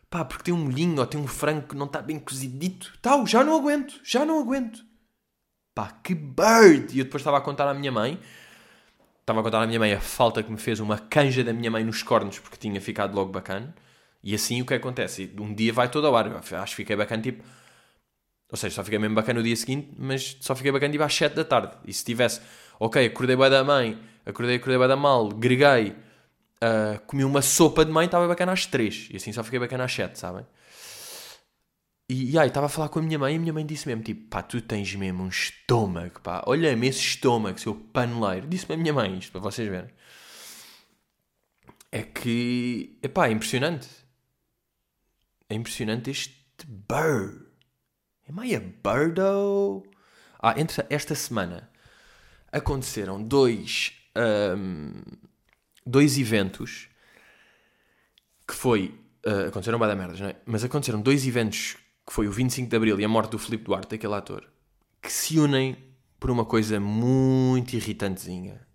[0.09, 3.25] pá, porque tem um molhinho ou tem um frango que não está bem cozidito, tal,
[3.25, 4.83] já não aguento, já não aguento.
[5.73, 6.93] Pá, que bird!
[6.93, 8.19] E eu depois estava a contar à minha mãe,
[9.21, 11.69] estava a contar à minha mãe a falta que me fez uma canja da minha
[11.71, 13.73] mãe nos cornos porque tinha ficado logo bacana.
[14.23, 15.31] E assim o que acontece?
[15.39, 16.27] Um dia vai todo ao ar.
[16.35, 17.43] Acho que fiquei bacana tipo.
[18.51, 21.13] Ou seja, só fiquei mesmo bacana no dia seguinte, mas só fiquei bacana tipo às
[21.13, 21.73] 7 da tarde.
[21.85, 22.41] E se tivesse,
[22.79, 25.91] ok, acordei bem da mãe, acordei, acordei bem da mal, greguei,
[26.63, 29.09] uh, comi uma sopa de mãe, estava bacana às 3.
[29.11, 30.45] E assim só fiquei bacana às 7, sabem?
[32.09, 33.87] E, e aí, estava a falar com a minha mãe e a minha mãe disse
[33.87, 36.43] mesmo, tipo, pá, tu tens mesmo um estômago, pá.
[36.47, 38.47] Olha-me esse estômago, seu paneleiro.
[38.47, 39.91] Disse-me a minha mãe isto, para vocês verem.
[41.91, 43.87] É que, epá, é impressionante
[45.49, 46.35] é impressionante este
[46.67, 47.47] bird.
[48.29, 49.83] Am I a birdo?
[50.39, 51.69] Ah, entre esta semana
[52.51, 53.93] aconteceram dois,
[54.55, 55.01] um,
[55.85, 56.87] dois eventos
[58.47, 58.95] que foi.
[59.25, 60.35] Uh, aconteceram bada merdas, não é?
[60.45, 61.75] Mas aconteceram dois eventos
[62.07, 64.47] que foi o 25 de Abril e a morte do Filipe Duarte, aquele ator,
[65.01, 65.77] que se unem
[66.19, 68.65] por uma coisa muito irritantezinha.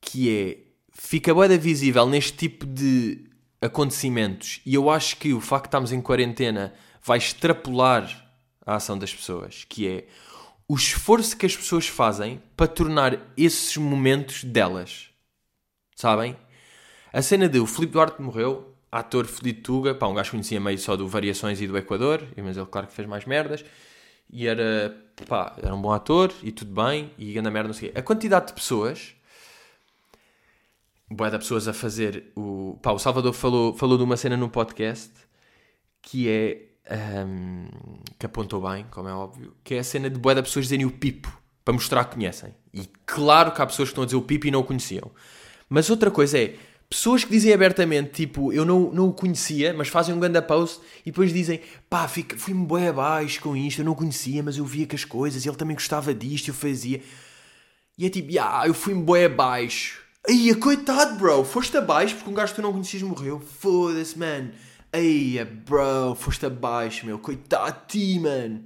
[0.00, 0.70] Que é.
[0.92, 3.29] Fica bem visível neste tipo de
[3.60, 8.28] acontecimentos e eu acho que o facto de estarmos em quarentena vai extrapolar
[8.64, 10.06] a ação das pessoas, que é
[10.68, 15.08] o esforço que as pessoas fazem para tornar esses momentos delas.
[15.96, 16.36] Sabem?
[17.12, 20.78] A cena de o Filipe Duarte morreu, ator Felipe Tuga, pá, um gajo conhecia meio
[20.78, 23.64] só do Variações e do Equador, mas ele claro que fez mais merdas,
[24.32, 24.96] e era,
[25.26, 27.98] pá, era um bom ator, e tudo bem, e anda merda, não sei o quê.
[27.98, 29.16] A quantidade de pessoas
[31.10, 32.78] boa de pessoas a fazer o.
[32.80, 35.12] Pá, o Salvador falou, falou de uma cena no podcast
[36.00, 36.66] que é.
[37.24, 37.68] Um,
[38.18, 40.84] que apontou bem, como é óbvio, que é a cena de boa de pessoas dizerem
[40.84, 42.52] o pipo para mostrar que conhecem.
[42.74, 45.08] E claro que há pessoas que estão a dizer o pipo e não o conheciam.
[45.68, 46.56] Mas outra coisa é
[46.88, 50.80] pessoas que dizem abertamente, tipo, eu não, não o conhecia, mas fazem um grande post
[51.02, 54.86] e depois dizem, pá, fui-me bem abaixo com isto, eu não conhecia, mas eu via
[54.86, 57.00] que as coisas, ele também gostava disto, eu fazia.
[57.96, 60.02] E é tipo, yeah, eu fui-me bem abaixo.
[60.28, 61.44] Aí, coitado, bro.
[61.44, 63.40] Foste abaixo porque um gajo que tu não conhecias morreu.
[63.40, 64.50] Foda-se, man.
[64.92, 66.14] Aí, bro.
[66.14, 67.18] Foste abaixo, meu.
[67.18, 68.62] Coitado de ti, man.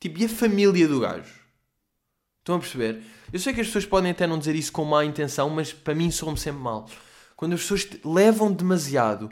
[0.00, 1.32] Tipo, e a família do gajo?
[2.40, 3.02] Estão a perceber?
[3.32, 5.94] Eu sei que as pessoas podem até não dizer isso com má intenção, mas para
[5.94, 6.88] mim soa-me sempre mal.
[7.36, 9.30] Quando as pessoas levam demasiado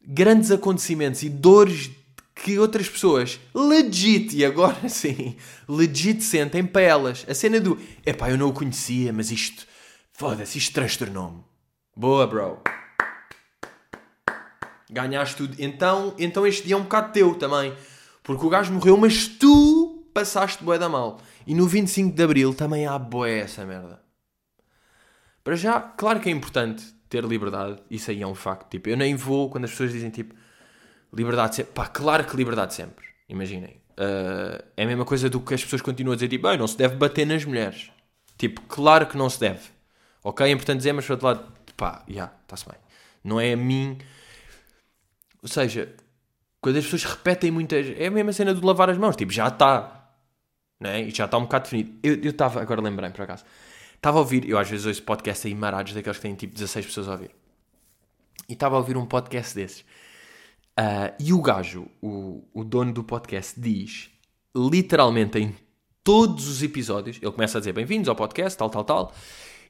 [0.00, 1.90] grandes acontecimentos e dores
[2.34, 5.36] que outras pessoas legit, e agora sim,
[5.68, 7.24] legit sentem para elas.
[7.28, 9.66] A cena do, epá, eu não o conhecia, mas isto,
[10.18, 11.44] foda-se, isto transtornou-me.
[11.96, 12.60] Boa, bro.
[14.90, 15.54] Ganhaste tudo.
[15.60, 17.72] Então, então este dia é um bocado teu também.
[18.24, 21.20] Porque o gajo morreu, mas tu passaste bué da mal.
[21.46, 24.02] E no 25 de Abril também há bué essa merda.
[25.44, 27.80] Para já, claro que é importante ter liberdade.
[27.88, 28.68] Isso aí é um facto.
[28.68, 30.34] Tipo, eu nem vou quando as pessoas dizem tipo
[31.12, 31.72] liberdade sempre.
[31.72, 33.06] Pá, claro que liberdade sempre.
[33.28, 33.80] Imaginem.
[33.92, 36.76] Uh, é a mesma coisa do que as pessoas continuam a dizer tipo, não se
[36.76, 37.92] deve bater nas mulheres.
[38.36, 39.77] Tipo, claro que não se deve.
[40.22, 40.46] Ok?
[40.46, 42.78] É importante dizer, mas por outro lado, pá, já, yeah, está-se bem.
[43.24, 43.98] Não é a mim.
[45.42, 45.94] Ou seja,
[46.60, 47.86] quando as pessoas repetem muitas.
[47.96, 49.16] É a mesma cena de lavar as mãos.
[49.16, 50.12] Tipo, já está.
[50.80, 51.02] Né?
[51.02, 51.98] E já está um bocado definido.
[52.02, 53.44] Eu estava, agora lembrei por acaso.
[53.94, 56.86] Estava a ouvir, eu às vezes ouço podcasts aí marados daqueles que têm tipo 16
[56.86, 57.30] pessoas a ouvir.
[58.48, 59.80] E estava a ouvir um podcast desses.
[60.78, 64.10] Uh, e o gajo, o, o dono do podcast, diz
[64.54, 65.54] literalmente em
[66.04, 69.14] todos os episódios, ele começa a dizer bem-vindos ao podcast, tal, tal, tal.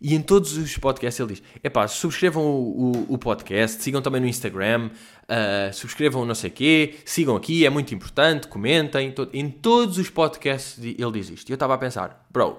[0.01, 4.21] E em todos os podcasts ele diz: epá, subscrevam o, o, o podcast, sigam também
[4.21, 4.91] no Instagram,
[5.25, 9.11] uh, subscrevam não sei o quê, sigam aqui, é muito importante, comentem.
[9.13, 11.49] To em todos os podcasts ele diz isto.
[11.49, 12.59] E eu estava a pensar, bro,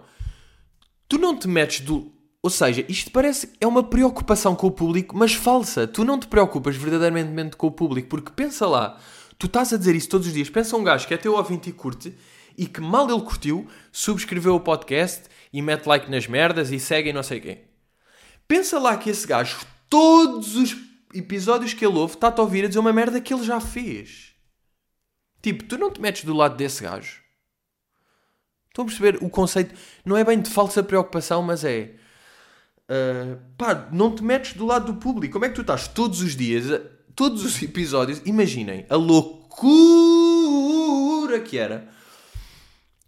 [1.08, 2.12] tu não te metes do.
[2.42, 5.88] Ou seja, isto parece é uma preocupação com o público, mas falsa.
[5.88, 8.98] Tu não te preocupas verdadeiramente com o público, porque pensa lá,
[9.38, 10.50] tu estás a dizer isso todos os dias.
[10.50, 12.14] Pensa um gajo que é teu ouvinte e curte
[12.58, 17.10] e que mal ele curtiu, subscreveu o podcast e mete like nas merdas e segue
[17.10, 17.62] e não sei quem.
[18.48, 19.60] Pensa lá que esse gajo,
[19.90, 20.76] todos os
[21.14, 24.34] episódios que ele ouve, está-te a ouvir a dizer uma merda que ele já fez.
[25.42, 27.22] Tipo, tu não te metes do lado desse gajo.
[28.68, 29.76] Estão a perceber o conceito?
[30.06, 31.96] Não é bem de falsa preocupação, mas é.
[32.90, 35.34] Uh, pá, não te metes do lado do público.
[35.34, 36.66] Como é que tu estás todos os dias,
[37.16, 38.22] todos os episódios?
[38.26, 39.40] Imaginem a loucura
[41.40, 41.88] que era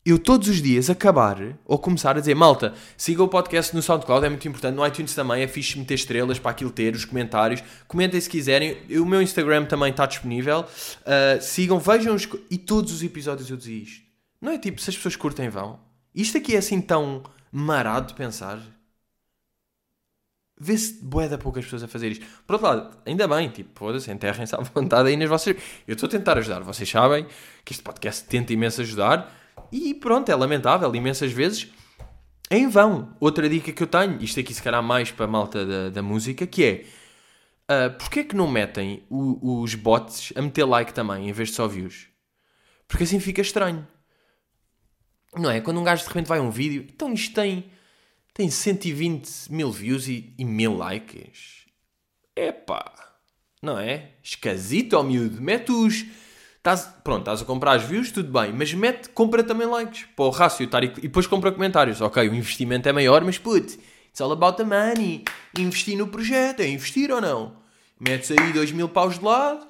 [0.03, 4.25] eu todos os dias acabar ou começar a dizer malta, siga o podcast no SoundCloud,
[4.25, 7.63] é muito importante, no iTunes também, é fixe meter estrelas para aquilo ter, os comentários,
[7.87, 12.91] comentem se quiserem, o meu Instagram também está disponível, uh, sigam, vejam os, e todos
[12.91, 14.01] os episódios eu dizia isto.
[14.41, 15.79] Não é tipo, se as pessoas curtem vão.
[16.15, 18.59] Isto aqui é assim tão marado de pensar.
[20.59, 22.25] Vê-se bué da poucas pessoas a fazer isto.
[22.45, 25.55] Por outro lado, ainda bem, tipo, foda-se, enterrem-se à vontade aí nas vossas...
[25.87, 27.27] Eu estou a tentar ajudar, vocês sabem
[27.63, 29.40] que este podcast tenta imenso ajudar,
[29.71, 31.67] e pronto, é lamentável, imensas vezes,
[32.49, 33.15] em vão.
[33.19, 36.01] Outra dica que eu tenho, isto aqui se calhar mais para a malta da, da
[36.01, 36.85] música, que é,
[37.73, 41.49] uh, porquê é que não metem o, os bots a meter like também, em vez
[41.49, 42.07] de só views?
[42.87, 43.87] Porque assim fica estranho.
[45.33, 45.61] Não é?
[45.61, 47.71] Quando um gajo de repente vai a um vídeo, então isto tem,
[48.33, 51.65] tem 120 mil views e, e mil likes.
[52.35, 52.91] Epá,
[53.61, 54.11] não é?
[54.21, 55.41] Esquisito ao miúdo.
[55.41, 56.05] Mete os
[56.63, 60.25] Tás, pronto, estás a comprar as views, tudo bem, mas mete, compra também likes para
[60.25, 62.01] o rácio e, e depois compra comentários.
[62.01, 65.23] Ok, o investimento é maior, mas put, it's all about the money.
[65.57, 67.57] Investir no projeto, é investir ou não?
[67.99, 69.65] Metes aí 2 mil paus de lado,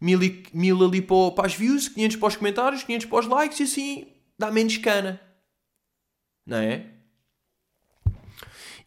[0.00, 0.20] mil,
[0.54, 3.62] mil ali para, para as views, 500 para os comentários, 500 para os likes e
[3.64, 4.06] assim
[4.38, 5.20] dá menos cana.
[6.46, 6.86] Não é?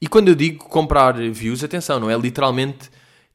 [0.02, 2.90] E quando eu digo comprar views, atenção, não é literalmente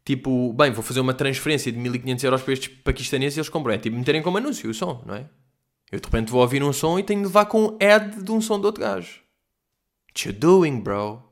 [0.09, 3.75] tipo, bem, vou fazer uma transferência de 1500 euros para estes paquistaneses e eles compram.
[3.75, 5.29] É tipo meterem como anúncio o som, não é?
[5.93, 8.41] Eu de repente vou ouvir um som e tenho de levar com ad de um
[8.41, 9.21] som de outro gajo.
[10.09, 11.23] What you doing, bro?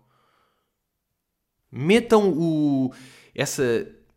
[1.73, 2.93] Metam o.
[3.35, 3.63] Essa.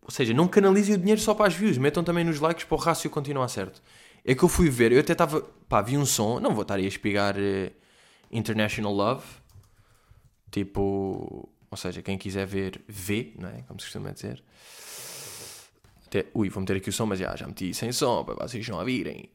[0.02, 2.76] Ou seja, não canalizem o dinheiro só para as views, metam também nos likes para
[2.76, 3.82] o rácio continuar certo.
[4.26, 5.42] É que eu fui ver, eu até estava.
[5.70, 7.72] Pá, vi um som, não vou estar aí a espigar uh,
[8.30, 9.24] International Love.
[10.52, 11.50] Tipo.
[11.72, 13.62] Ou seja, quem quiser ver, vê, não é?
[13.64, 14.44] Como se costuma dizer.
[16.06, 18.68] Até, ui, vou meter aqui o som, mas já, já meti sem som para vocês
[18.68, 19.30] não ouvirem.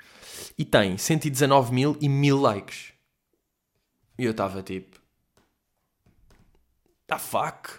[0.59, 2.93] E tem 119 mil e mil likes.
[4.19, 4.99] E eu estava tipo.
[7.07, 7.71] The fuck?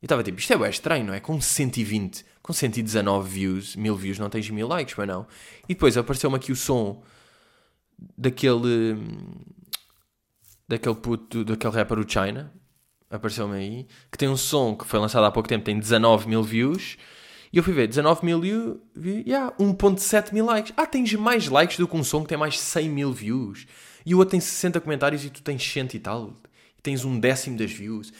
[0.00, 1.18] E estava tipo, isto é bem estranho, não é?
[1.18, 5.26] Com 120, com 119 views, mil views, não tens mil likes, mas não.
[5.68, 7.02] E depois apareceu-me aqui o som
[8.16, 8.96] daquele.
[10.68, 12.52] daquele puto, daquele rapper, o China,
[13.16, 16.42] apareceu-me aí, que tem um som que foi lançado há pouco tempo, tem 19 mil
[16.42, 16.96] views.
[17.52, 20.72] E eu fui ver, 19 mil views, yeah, 1.7 mil likes.
[20.76, 23.66] Ah, tens mais likes do que um som que tem mais 100 mil views.
[24.04, 26.34] E o outro tem 60 comentários e tu tens 100 e tal.
[26.76, 28.12] E tens um décimo das views.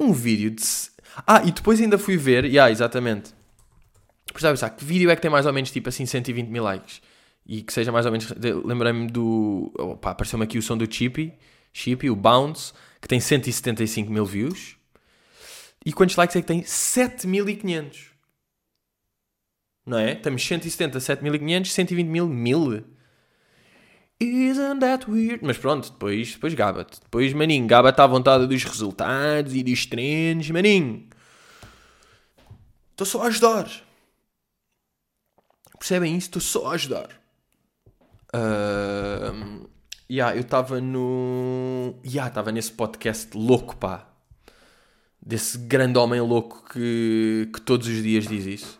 [0.00, 0.62] Um vídeo de...
[1.26, 3.32] Ah, e depois ainda fui ver, yeah, exatamente.
[4.32, 7.00] Por pensar, que vídeo é que tem mais ou menos tipo assim 120 mil likes?
[7.48, 8.30] E que seja mais ou menos.
[8.64, 9.72] Lembrei-me do.
[9.78, 11.32] Opa, apareceu-me aqui o som do Chippy,
[11.72, 14.76] Chippy, o Bounce, que tem 175 mil views.
[15.84, 16.62] E quantos likes é que tem?
[16.62, 18.10] 7500.
[19.86, 20.12] não é?
[20.12, 22.84] Estamos 170, 7500, 120 mil, mil.
[24.20, 25.44] Isn't that weird?
[25.44, 27.00] Mas pronto, depois, depois gaba-te.
[27.00, 31.08] Depois, maninho, gaba-te à vontade dos resultados e dos treinos, maninho.
[32.90, 33.70] Estou só a ajudar.
[35.78, 36.26] Percebem isso?
[36.26, 37.17] Estou só a ajudar.
[38.34, 39.68] Uh,
[40.10, 41.94] yeah, eu estava no.
[42.04, 44.08] Yeah, estava nesse podcast louco, pá.
[45.20, 48.78] Desse grande homem louco que, que todos os dias diz isso.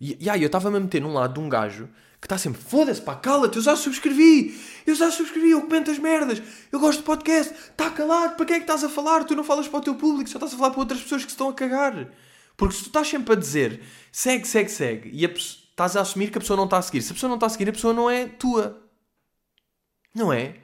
[0.00, 1.88] E yeah, eu estava-me a meter num lado de um gajo
[2.22, 5.98] que está sempre, foda-se, pá, cala-te, eu já subscrevi, eu já subscrevi, eu comento as
[5.98, 9.24] merdas, eu gosto de podcast, está calado, para quem é que estás a falar?
[9.24, 11.32] Tu não falas para o teu público, só estás a falar para outras pessoas que
[11.32, 12.12] se estão a cagar.
[12.56, 13.80] Porque se tu estás sempre a dizer,
[14.12, 15.30] segue, segue, segue, e a,
[15.72, 17.46] estás a assumir que a pessoa não está a seguir, se a pessoa não está
[17.46, 18.80] a seguir, a pessoa não é tua.
[20.14, 20.56] Não é?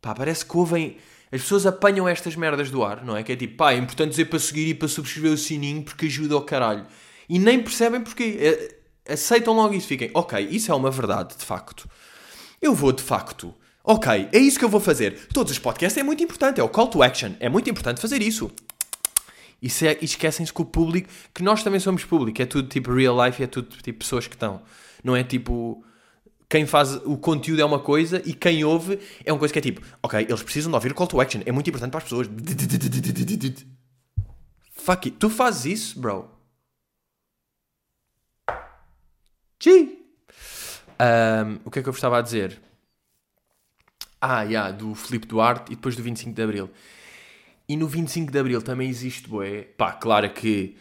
[0.00, 0.96] Pá, parece que ouvem.
[1.30, 3.22] As pessoas apanham estas merdas do ar, não é?
[3.22, 6.06] Que é tipo, pá, é importante dizer para seguir e para subscrever o sininho porque
[6.06, 6.86] ajuda ao caralho.
[7.28, 8.36] E nem percebem porquê.
[9.06, 9.86] É, aceitam logo isso.
[9.86, 11.88] Fiquem, ok, isso é uma verdade, de facto.
[12.60, 13.54] Eu vou, de facto.
[13.84, 15.26] Ok, é isso que eu vou fazer.
[15.32, 17.32] Todos os podcasts é muito importante, é o call to action.
[17.40, 18.50] É muito importante fazer isso.
[19.62, 22.92] E, é, e esquecem-se que o público, que nós também somos público, é tudo tipo
[22.92, 24.60] real life, é tudo tipo pessoas que estão.
[25.04, 25.84] Não é tipo.
[26.48, 29.62] Quem faz o conteúdo é uma coisa e quem ouve é uma coisa que é
[29.62, 32.04] tipo, ok, eles precisam de ouvir o call to action, é muito importante para as
[32.04, 32.28] pessoas.
[34.72, 35.16] Fuck it.
[35.18, 36.28] Tu fazes isso, bro?
[39.58, 39.96] Sim.
[41.00, 42.60] Um, o que é que eu estava a dizer?
[44.20, 46.70] Ah, yeah, do Filipe Duarte e depois do 25 de Abril.
[47.68, 49.62] E no 25 de Abril também existe, boé.
[49.62, 50.76] Pá, claro que.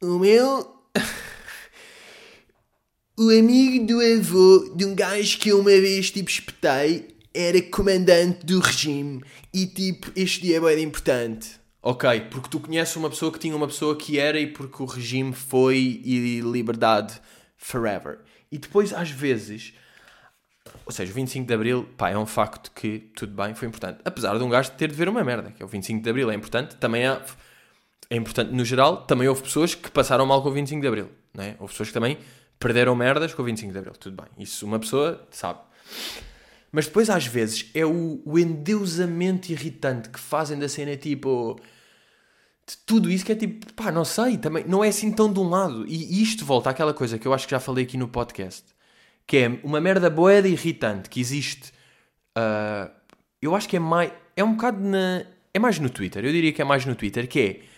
[0.00, 0.82] O meu.
[3.18, 8.44] o amigo do avô de um gajo que eu uma vez, tipo, espetei era comandante
[8.44, 9.22] do regime.
[9.52, 11.60] E, tipo, este dia é importante.
[11.82, 14.86] Ok, porque tu conheces uma pessoa que tinha uma pessoa que era e porque o
[14.86, 17.20] regime foi e liberdade
[17.56, 18.20] forever.
[18.50, 19.74] E depois, às vezes,
[20.84, 24.00] ou seja, o 25 de Abril, pá, é um facto que, tudo bem, foi importante.
[24.04, 26.30] Apesar de um gajo ter de ver uma merda, que é o 25 de Abril,
[26.30, 27.20] é importante, também é,
[28.10, 31.10] é importante no geral, também houve pessoas que passaram mal com o 25 de Abril,
[31.32, 31.56] não é?
[31.58, 32.18] Houve pessoas que também
[32.58, 34.26] perderam merdas com o 25 de Abril, tudo bem.
[34.38, 35.58] Isso uma pessoa sabe.
[36.72, 41.60] Mas depois, às vezes, é o, o endeusamento irritante que fazem da cena tipo.
[42.86, 45.48] Tudo isso que é tipo, pá, não sei, também não é assim tão de um
[45.48, 45.84] lado.
[45.86, 48.64] E isto volta àquela coisa que eu acho que já falei aqui no podcast,
[49.26, 51.72] que é uma merda boeda irritante que existe.
[52.36, 52.90] Uh,
[53.40, 54.12] eu acho que é mais.
[54.36, 55.24] É um bocado na.
[55.54, 57.72] É mais no Twitter, eu diria que é mais no Twitter, que é.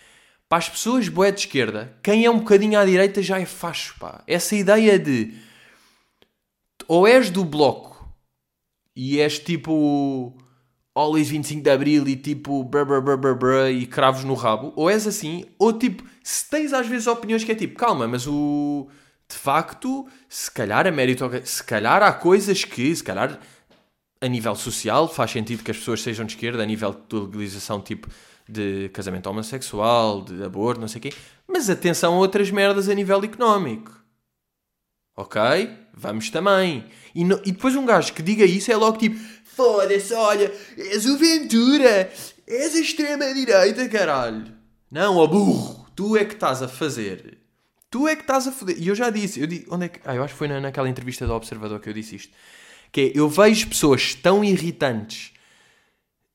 [0.47, 3.95] Para as pessoas boé de esquerda, quem é um bocadinho à direita já é facho,
[3.99, 4.23] pá.
[4.27, 5.33] Essa ideia de.
[6.87, 7.95] Ou és do bloco
[8.95, 10.37] e és tipo
[10.95, 12.69] always 25 de Abril e tipo
[13.73, 17.51] e cravos no rabo, ou és assim, ou tipo, se tens às vezes opiniões que
[17.51, 18.87] é tipo, calma, mas o
[19.29, 23.39] de facto, se calhar a mérito, se calhar há coisas que, se calhar
[24.21, 27.81] a nível social faz sentido que as pessoas sejam de esquerda, a nível de legalização
[27.81, 28.07] tipo
[28.47, 31.13] de casamento homossexual, de aborto, não sei o quê,
[31.47, 33.91] mas atenção a outras merdas a nível económico.
[35.17, 35.41] Ok?
[35.93, 36.85] Vamos também.
[37.13, 39.17] E, no, e depois um gajo que diga isso é logo tipo
[39.55, 42.11] Foda-se, olha, és o Ventura,
[42.45, 44.53] és a extrema-direita, caralho.
[44.91, 47.44] Não, ó burro, tu é que estás a fazer.
[47.89, 48.77] Tu é que estás a foder.
[48.79, 49.99] E eu já disse, eu disse, onde é que.
[50.05, 52.33] Ah, eu acho que foi na, naquela entrevista do Observador que eu disse isto.
[52.91, 55.33] Que é, eu vejo pessoas tão irritantes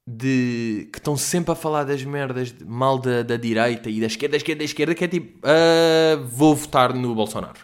[0.07, 4.07] de que estão sempre a falar das merdas de, mal da, da direita e da
[4.07, 7.61] esquerda, da esquerda, da esquerda, que é tipo, uh, vou votar no Bolsonaro.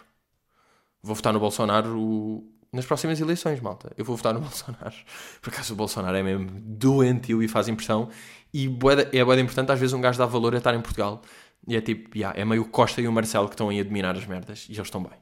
[1.01, 3.91] Vou votar no Bolsonaro nas próximas eleições, malta.
[3.97, 4.95] Eu vou votar no Bolsonaro.
[5.41, 8.09] Por acaso o Bolsonaro é mesmo doentio e faz impressão.
[8.53, 8.67] E
[9.13, 11.21] é bem importante, às vezes, um gajo dá valor a estar em Portugal.
[11.67, 13.83] E é tipo, yeah, é meio o Costa e o Marcelo que estão aí a
[13.83, 14.67] dominar as merdas.
[14.69, 15.19] E eles estão bem.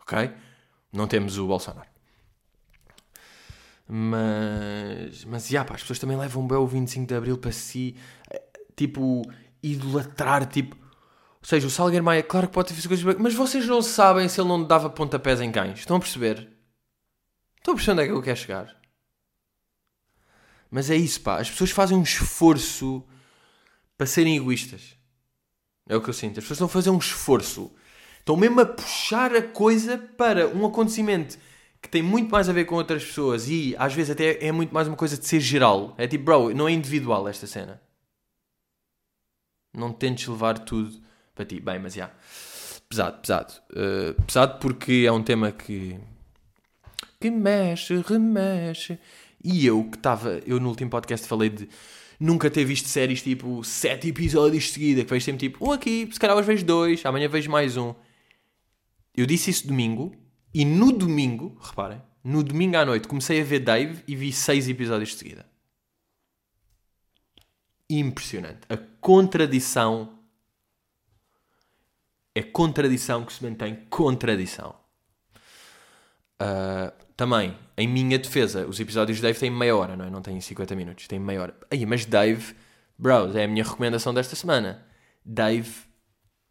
[0.00, 0.30] Ok?
[0.92, 1.88] Não temos o Bolsonaro.
[3.88, 7.96] Mas, mas yeah, pá, as pessoas também levam bem o 25 de Abril para si.
[8.30, 8.42] Eh,
[8.76, 9.22] tipo,
[9.62, 10.76] idolatrar, tipo...
[10.76, 14.28] Ou seja, o Salgueiro Maia, claro que pode ter feito coisas mas vocês não sabem
[14.28, 15.78] se ele não dava pontapés em cães.
[15.78, 16.50] Estão a perceber?
[17.58, 18.76] Estão a perceber onde é que eu quero chegar?
[20.70, 21.40] Mas é isso, pá.
[21.40, 23.04] As pessoas fazem um esforço
[23.96, 24.95] para serem egoístas.
[25.88, 26.38] É o que eu sinto.
[26.38, 27.70] As pessoas estão a fazer um esforço.
[28.18, 31.38] Estão mesmo a puxar a coisa para um acontecimento
[31.80, 34.74] que tem muito mais a ver com outras pessoas e às vezes até é muito
[34.74, 35.94] mais uma coisa de ser geral.
[35.96, 37.80] É tipo, bro, não é individual esta cena.
[39.72, 41.00] Não tentes levar tudo
[41.34, 41.60] para ti.
[41.60, 42.04] Bem, mas já.
[42.04, 42.18] Yeah.
[42.88, 43.54] Pesado, pesado.
[43.70, 45.98] Uh, pesado porque é um tema que
[47.20, 48.98] que mexe, remexe.
[49.42, 51.68] E eu que estava, eu no último podcast falei de
[52.18, 56.18] nunca ter visto séries tipo sete episódios seguida, que vejo sempre tipo um aqui, se
[56.18, 57.94] calhar hoje vejo dois, amanhã vejo mais um.
[59.14, 60.14] Eu disse isso domingo
[60.52, 64.68] e no domingo, reparem, no domingo à noite comecei a ver Dave e vi seis
[64.68, 65.46] episódios de seguida.
[67.88, 68.60] Impressionante.
[68.68, 70.18] A contradição
[72.34, 74.74] é contradição que se mantém contradição.
[76.40, 80.10] Uh, também, em minha defesa, os episódios de Dave têm meia hora, não é?
[80.10, 81.54] Não têm 50 minutos, têm meia hora.
[81.70, 82.54] Aí, mas Dave,
[82.98, 84.84] bros, é a minha recomendação desta semana.
[85.24, 85.70] Dave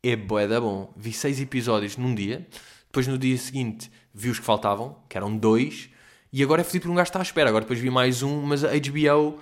[0.01, 0.91] é bué da bom.
[0.97, 2.47] Vi seis episódios num dia,
[2.87, 5.89] depois no dia seguinte vi os que faltavam, que eram dois,
[6.33, 7.49] e agora é fodido por um gajo está à espera.
[7.49, 9.39] Agora depois vi mais um, mas a HBO,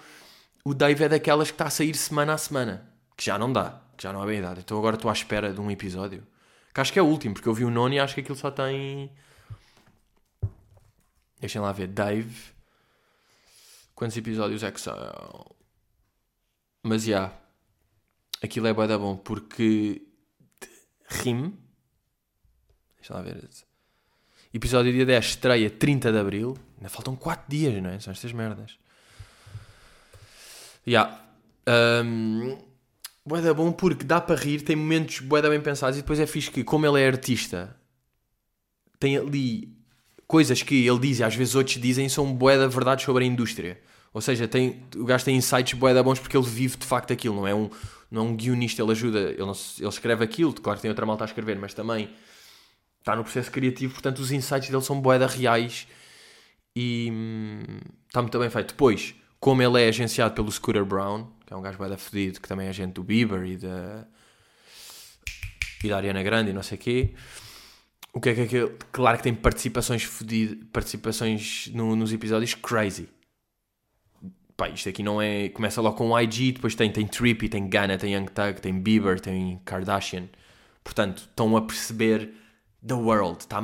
[0.65, 3.82] o Dave é daquelas que está a sair semana a semana, que já não dá,
[3.95, 4.59] que já não há bem idade.
[4.59, 6.21] Então agora estou à espera de um episódio.
[6.74, 8.38] Que acho que é o último, porque eu vi o nono e acho que aquilo
[8.38, 9.09] só tem
[11.43, 11.87] Deixem lá ver.
[11.87, 12.53] Dave.
[13.93, 14.95] Quantos episódios é que são?
[16.81, 17.07] Mas já.
[17.07, 17.37] Yeah,
[18.41, 20.07] aquilo é bué da bom porque.
[21.09, 21.53] Rime.
[22.95, 23.45] Deixa lá ver.
[24.53, 26.57] Episódio dia 10, estreia 30 de Abril.
[26.77, 27.99] Ainda faltam 4 dias, não é?
[27.99, 28.79] São estas merdas.
[30.87, 31.03] Já.
[31.67, 32.05] Yeah.
[32.05, 32.57] Um,
[33.25, 36.21] bué da bom porque dá para rir, tem momentos bué da bem pensados e depois
[36.21, 37.77] é fixe que, como ele é artista,
[38.97, 39.72] tem ali
[40.34, 43.27] coisas que ele diz e às vezes outros dizem são bué da verdade sobre a
[43.27, 43.79] indústria.
[44.11, 47.13] Ou seja, tem, o gajo tem insights bué da bons porque ele vive de facto
[47.13, 47.69] aquilo, não é um,
[48.09, 51.05] não é um guionista, ele ajuda, ele, não, ele escreve aquilo, claro que tem outra
[51.05, 52.09] malta a escrever, mas também
[52.97, 55.88] está no processo criativo, portanto os insights dele são bué da reais
[56.75, 57.61] e hum,
[58.07, 58.69] está muito bem feito.
[58.69, 62.41] Depois, como ele é agenciado pelo Scooter Brown, que é um gajo bué da fedido,
[62.41, 64.07] que também é agente do Bieber e da,
[65.84, 67.13] e da Ariana Grande e não sei o quê
[68.14, 68.72] o que é que é?
[68.91, 73.09] Claro que tem participações fodidas, participações no, nos episódios crazy.
[74.55, 75.49] Pá, isto aqui não é.
[75.49, 79.20] Começa logo com IG, depois tem, tem Trippy, tem Ghana, tem Young Thug, tem Bieber,
[79.20, 80.30] tem Kardashian.
[80.84, 82.32] Portanto, estão a perceber
[82.86, 83.47] the world.
[83.47, 83.64] Tá?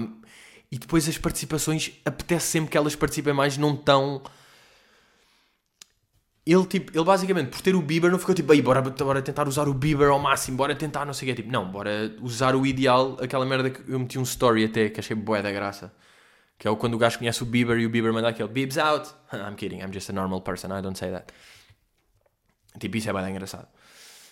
[0.71, 4.23] E depois as participações, apetece sempre que elas participem mais, não tão
[6.51, 9.47] ele, tipo, ele basicamente, por ter o Bieber, não ficou tipo, aí, bora, bora tentar
[9.47, 11.41] usar o Bieber ao máximo, bora tentar não sei o quê.
[11.41, 14.99] Tipo, não, bora usar o ideal, aquela merda que eu meti um story até, que
[14.99, 15.93] achei boé da graça.
[16.57, 18.77] Que é o quando o gajo conhece o Bieber e o Bieber manda aquele Biebs
[18.77, 19.09] out.
[19.33, 21.31] I'm kidding, I'm just a normal person, I don't say that.
[22.79, 23.67] Tipo, isso é bem engraçado.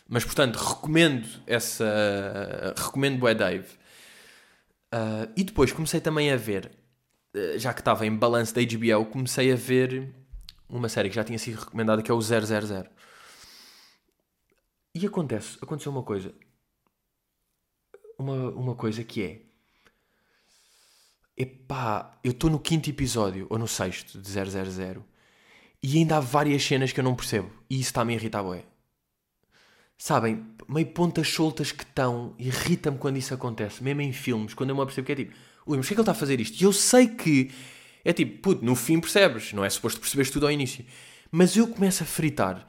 [0.10, 2.74] Mas, portanto, recomendo essa...
[2.78, 3.68] Recomendo Boé Dave.
[4.94, 6.72] Uh, e depois comecei também a ver,
[7.36, 10.14] uh, já que estava em balanço da HBO, comecei a ver
[10.70, 12.44] uma série que já tinha sido recomendada que é o 000.
[14.94, 16.34] E acontece, aconteceu uma coisa.
[18.18, 19.42] Uma, uma coisa que é.
[21.38, 25.06] Epá, eu estou no quinto episódio, ou no sexto, de 000,
[25.84, 27.52] e ainda há várias cenas que eu não percebo.
[27.70, 28.66] E isso está-me a irritar, boé.
[29.96, 34.76] Sabem, meio pontas soltas que estão, irrita-me quando isso acontece, mesmo em filmes, quando eu
[34.76, 35.34] me apercebo que é tipo,
[35.66, 36.60] ui, mas porquê é que ele está a fazer isto?
[36.60, 37.52] E eu sei que
[38.04, 40.86] é tipo, puto, no fim percebes, não é suposto perceberes tudo ao início.
[41.32, 42.66] Mas eu começo a fritar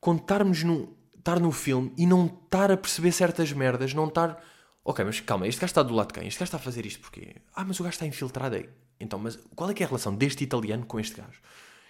[0.00, 4.42] quando estarmos no, estar no filme e não estar a perceber certas merdas, não estar.
[4.84, 6.26] Ok, mas calma, este gajo está do lado de quem?
[6.26, 7.36] Este gajo está a fazer isto porquê?
[7.54, 8.68] Ah, mas o gajo está infiltrado aí.
[8.98, 11.40] Então, mas qual é que é a relação deste italiano com este gajo?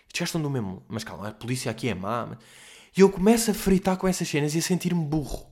[0.07, 0.85] Estes gajos estão do mesmo.
[0.89, 2.37] Mas calma, a polícia aqui é má.
[2.95, 5.51] E eu começo a fritar com essas cenas e a sentir-me burro.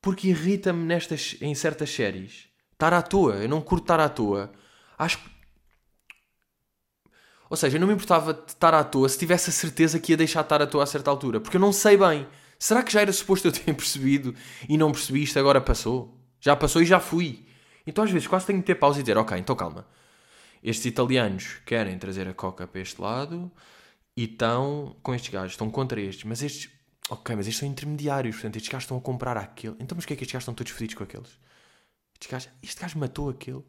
[0.00, 2.48] Porque irrita-me nestas, em certas séries.
[2.72, 3.34] Estar à toa.
[3.34, 4.52] Eu não curto estar à toa.
[4.96, 5.30] Acho que
[7.50, 10.12] ou seja, eu não me importava de estar à toa se tivesse a certeza que
[10.12, 11.40] ia deixar de estar à toa a certa altura.
[11.40, 12.26] Porque eu não sei bem.
[12.58, 14.34] Será que já era suposto eu ter percebido
[14.68, 16.14] e não percebi isto agora passou?
[16.40, 17.46] Já passou e já fui.
[17.86, 19.86] Então às vezes quase tenho que ter pausa e dizer, ok, então calma.
[20.62, 23.50] Estes italianos querem trazer a coca para este lado
[24.16, 26.24] e estão com estes gajos, estão contra estes.
[26.24, 26.70] Mas estes,
[27.08, 29.76] ok, mas estes são intermediários, portanto estes gajos estão a comprar aquele.
[29.80, 31.30] Então mas que é que estes gajos estão todos fodidos com aqueles?
[32.14, 33.64] Estes gajos, este gajo matou aquele.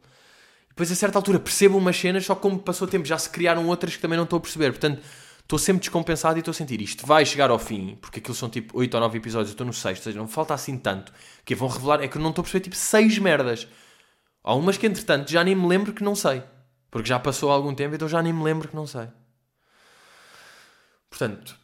[0.80, 3.96] Depois, a certa altura, percebo umas cenas, só como passou tempo já se criaram outras
[3.96, 4.70] que também não estou a perceber.
[4.70, 5.02] Portanto,
[5.42, 7.06] estou sempre descompensado e estou a sentir isto.
[7.06, 9.74] Vai chegar ao fim, porque aquilo são tipo 8 ou 9 episódios, eu estou no
[9.74, 11.12] 6, ou seja, não falta assim tanto.
[11.44, 13.68] Que vão revelar, é que eu não estou a perceber tipo 6 merdas.
[14.42, 16.42] Há umas que, entretanto, já nem me lembro que não sei.
[16.90, 19.06] Porque já passou algum tempo, então já nem me lembro que não sei.
[21.10, 21.58] Portanto,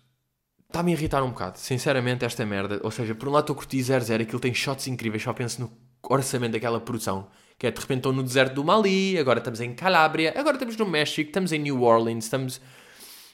[0.67, 2.81] está-me a irritar um bocado, sinceramente, esta merda.
[2.83, 5.63] Ou seja, por um lado estou a curtir 00, aquilo tem shots incríveis, só penso
[5.63, 7.29] no orçamento daquela produção
[7.59, 10.77] que é de repente estão no deserto do Mali, agora estamos em Calábria, agora estamos
[10.77, 12.61] no México, estamos em New Orleans, estamos,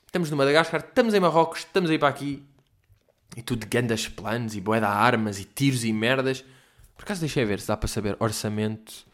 [0.07, 2.43] estamos no Madagascar, estamos em Marrocos, estamos aí para aqui.
[3.37, 6.45] E tudo de grandes planos e boeda armas e tiros e merdas.
[6.97, 9.07] Por acaso deixei ver se dá para saber orçamento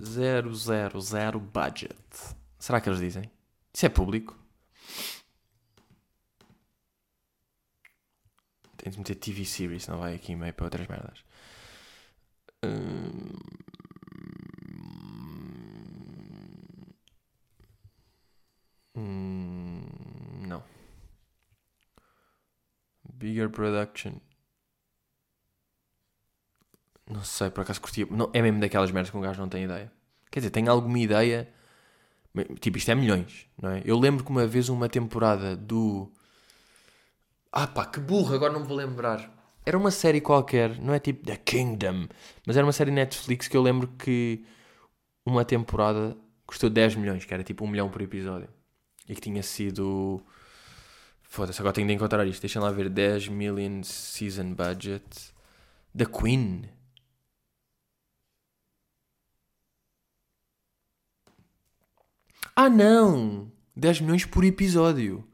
[0.00, 1.94] 000 budget.
[2.58, 3.30] Será que eles dizem?
[3.72, 4.36] Isso é público?
[8.76, 11.24] Tem de meter TV series, não vai aqui meio para outras merdas.
[12.64, 13.32] Hum...
[20.46, 20.62] Não.
[23.14, 24.12] Bigger Production.
[27.08, 28.06] Não sei, por acaso curtia.
[28.10, 29.92] Não, é mesmo daquelas merdas que um gajo não tem ideia.
[30.30, 31.52] Quer dizer, tem alguma ideia.
[32.60, 33.82] Tipo, isto é milhões, não é?
[33.84, 36.10] Eu lembro que uma vez uma temporada do.
[37.50, 39.41] Ah pá, que burro, agora não me vou lembrar.
[39.64, 42.08] Era uma série qualquer, não é tipo The Kingdom,
[42.44, 44.44] mas era uma série Netflix que eu lembro que
[45.24, 48.48] uma temporada custou 10 milhões, que era tipo 1 milhão por episódio.
[49.08, 50.22] E que tinha sido.
[51.22, 52.42] Foda-se, agora tenho de encontrar isto.
[52.42, 55.32] Deixem lá ver 10 million season budget.
[55.96, 56.68] The Queen.
[62.54, 63.50] Ah não!
[63.74, 65.26] 10 milhões por episódio.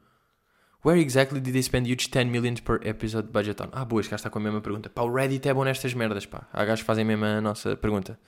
[0.89, 3.69] Where exactly did they spend huge 10 millions per episode budget on?
[3.75, 4.89] Ah, boa, este gajo está com a mesma pergunta.
[4.89, 6.49] Pá, o Reddit é bom nestas merdas, pá.
[6.51, 8.19] Há gajos que fazem mesmo a nossa pergunta.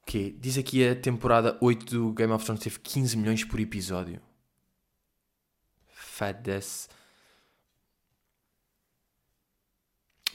[0.00, 0.32] O quê?
[0.38, 4.20] Diz aqui a temporada 8 do Game of Thrones teve 15 milhões por episódio.
[5.88, 6.88] Foda-se.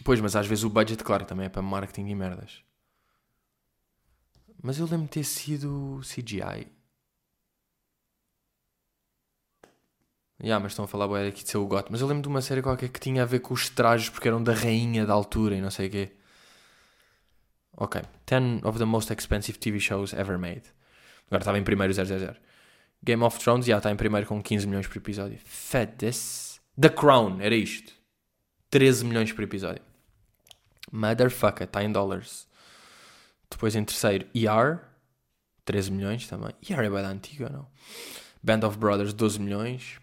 [0.04, 2.62] Pois, mas às vezes o budget, claro, também é para marketing e merdas.
[4.62, 6.68] Mas eu lembro de ter sido CGI.
[10.44, 11.92] Yeah, mas estão a falar boa aqui de ser o GOT.
[11.92, 14.28] Mas eu lembro de uma série qualquer que tinha a ver com os trajes porque
[14.28, 16.12] eram da rainha da altura e não sei o quê.
[17.78, 18.02] Ok.
[18.26, 20.64] 10 of the most expensive TV shows ever made.
[21.28, 22.36] Agora estava em primeiro 000.
[23.04, 25.40] Game of Thrones já está em primeiro com 15 milhões por episódio.
[25.44, 26.60] Fedis.
[26.80, 27.94] The Crown, era isto.
[28.70, 29.82] 13 milhões por episódio.
[30.92, 32.48] Motherfucker, está em dólares.
[33.52, 34.80] Depois em terceiro, ER,
[35.66, 36.56] 13 milhões também.
[36.68, 37.68] ER é bem antiga, não?
[38.42, 40.00] Band of Brothers, 12 milhões.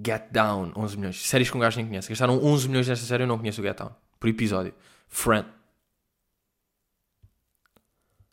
[0.00, 1.26] Get Down, 11 milhões.
[1.26, 2.08] Séries que um gajo nem conhece.
[2.08, 3.92] Gastaram 11 milhões nesta série, eu não conheço o Get Down.
[4.20, 4.72] Por episódio.
[5.08, 5.48] Friend.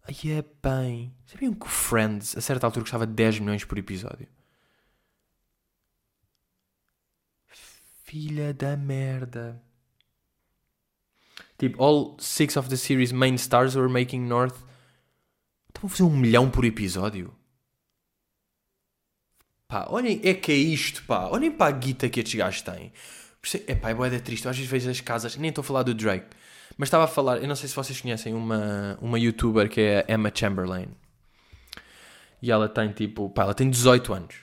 [0.04, 1.16] Aí é bem.
[1.26, 4.28] Sabiam que Friends, a certa altura, custava 10 milhões por episódio?
[8.04, 9.65] Filha da merda.
[11.58, 14.58] Tipo, all six of the series main stars were making north.
[15.70, 17.34] Estão a fazer um milhão por episódio.
[19.68, 21.28] Pá, olhem, é que é isto, pá.
[21.28, 22.92] Olhem para a guita que estes gajos têm.
[23.68, 24.46] É pá, é boeda triste.
[24.46, 26.28] Eu às vezes vejo as casas, nem estou a falar do Drake,
[26.78, 30.06] mas estava a falar, eu não sei se vocês conhecem uma, uma youtuber que é
[30.08, 30.88] a Emma Chamberlain.
[32.42, 34.36] E ela tem tipo, pá, ela tem 18 anos.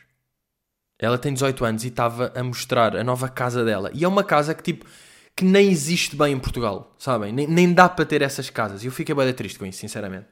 [0.99, 3.91] Ela tem 18 anos e estava a mostrar a nova casa dela.
[3.93, 4.87] E é uma casa que tipo
[5.35, 7.33] que nem existe bem em Portugal, sabem?
[7.33, 8.83] Nem, nem dá para ter essas casas.
[8.83, 10.27] E eu fiquei bem triste com isso, sinceramente.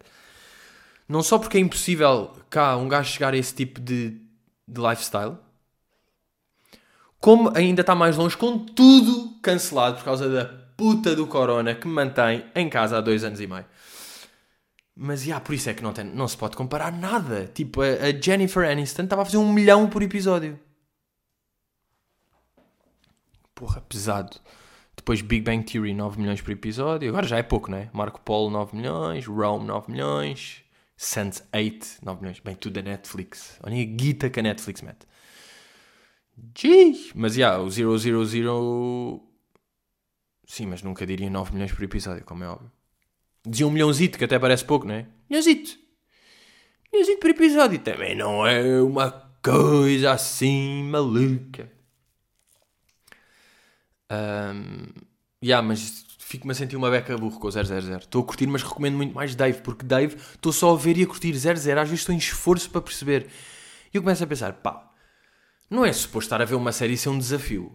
[1.09, 4.20] Não só porque é impossível cá um gajo chegar a esse tipo de,
[4.68, 5.36] de lifestyle,
[7.18, 10.44] como ainda está mais longe com tudo cancelado por causa da
[10.76, 13.66] puta do corona que me mantém em casa há dois anos e meio.
[14.96, 17.51] Mas, yeah, por isso é que não, tem, não se pode comparar nada.
[17.55, 20.61] Tipo, a, a Jennifer Aniston estava a fazer um milhão por episódio.
[23.55, 24.36] Porra, pesado.
[25.01, 27.09] Depois Big Bang Theory, 9 milhões por episódio.
[27.09, 27.88] Agora já é pouco, né?
[27.90, 29.26] Marco Polo, 9 milhões.
[29.26, 30.62] Rome, 9 milhões.
[30.98, 32.38] Sense8, 9 milhões.
[32.40, 33.59] Bem, tudo da Netflix.
[33.62, 35.07] Olha a guita que a Netflix mete.
[36.55, 37.12] Jeez.
[37.14, 39.26] Mas, já, yeah, o 000...
[40.46, 42.70] Sim, mas nunca diria 9 milhões por episódio, como é óbvio.
[43.46, 45.07] Dizia um milhãozito, que até parece pouco, não é?
[45.30, 45.78] Milhãozito.
[46.92, 47.78] Milhãozito por episódio.
[47.78, 49.11] Também não é uma
[49.42, 51.79] coisa assim maluca.
[54.11, 54.86] Um,
[55.42, 57.64] yeah, mas fico-me a sentir uma beca burro com o 000.
[57.98, 61.02] Estou a curtir, mas recomendo muito mais Dave, porque Dave estou só a ver e
[61.02, 61.58] a curtir 00.
[61.58, 63.28] Às vezes estou em esforço para perceber.
[63.92, 64.90] E eu começo a pensar, pá,
[65.68, 67.72] não é suposto estar a ver uma série e ser um desafio.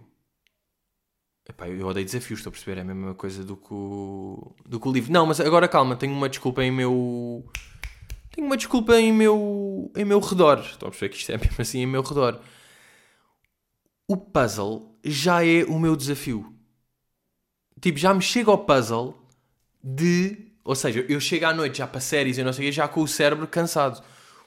[1.48, 4.80] Epá, eu odeio desafios, estou a perceber, é a mesma coisa do que o, do
[4.80, 5.12] que o livro.
[5.12, 7.46] Não, mas agora calma, tenho uma desculpa em meu.
[8.32, 10.60] Tenho uma desculpa em meu, em meu redor.
[10.60, 12.42] Estou a perceber que isto é mesmo assim em meu redor.
[14.08, 16.54] O puzzle já é o meu desafio.
[17.82, 19.18] Tipo, já me chega ao puzzle
[19.84, 20.52] de.
[20.64, 23.02] Ou seja, eu chego à noite já para séries e não sei o já com
[23.02, 24.04] o cérebro cansado.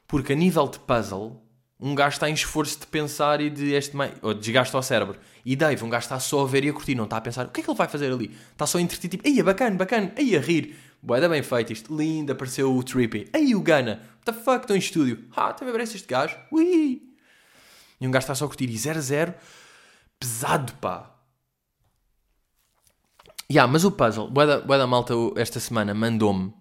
[0.06, 1.42] Porque a nível de puzzle,
[1.80, 5.18] um gajo está em esforço de pensar e de este ou desgasta o cérebro.
[5.44, 7.46] E Dave, um gajo está só a ver e a curtir, não está a pensar
[7.46, 8.36] o que é que ele vai fazer ali.
[8.52, 10.76] Está só a entreter, tipo, aí é bacana, bacana, aí a rir.
[11.02, 13.28] Boeda bem feito isto, lindo, apareceu o Trippy.
[13.32, 15.24] Aí o Gana, what the fuck, estou em estúdio.
[15.34, 17.07] Ah, também parece este gajo, ui.
[18.00, 19.34] E um gajo está só a curtir e 0-0,
[20.18, 21.14] pesado pá.
[23.50, 26.52] Yeah, mas o puzzle, boeda, boeda malta esta semana mandou-me,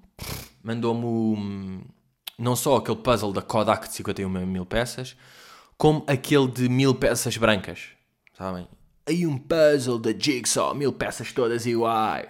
[0.64, 1.86] mandou-me
[2.40, 5.18] não só aquele puzzle da Kodak de 51 mil peças,
[5.78, 7.90] como aquele de mil peças brancas.
[8.38, 8.68] Sabem?
[9.06, 12.30] Aí um puzzle da Jigsaw, mil peças todas iguais.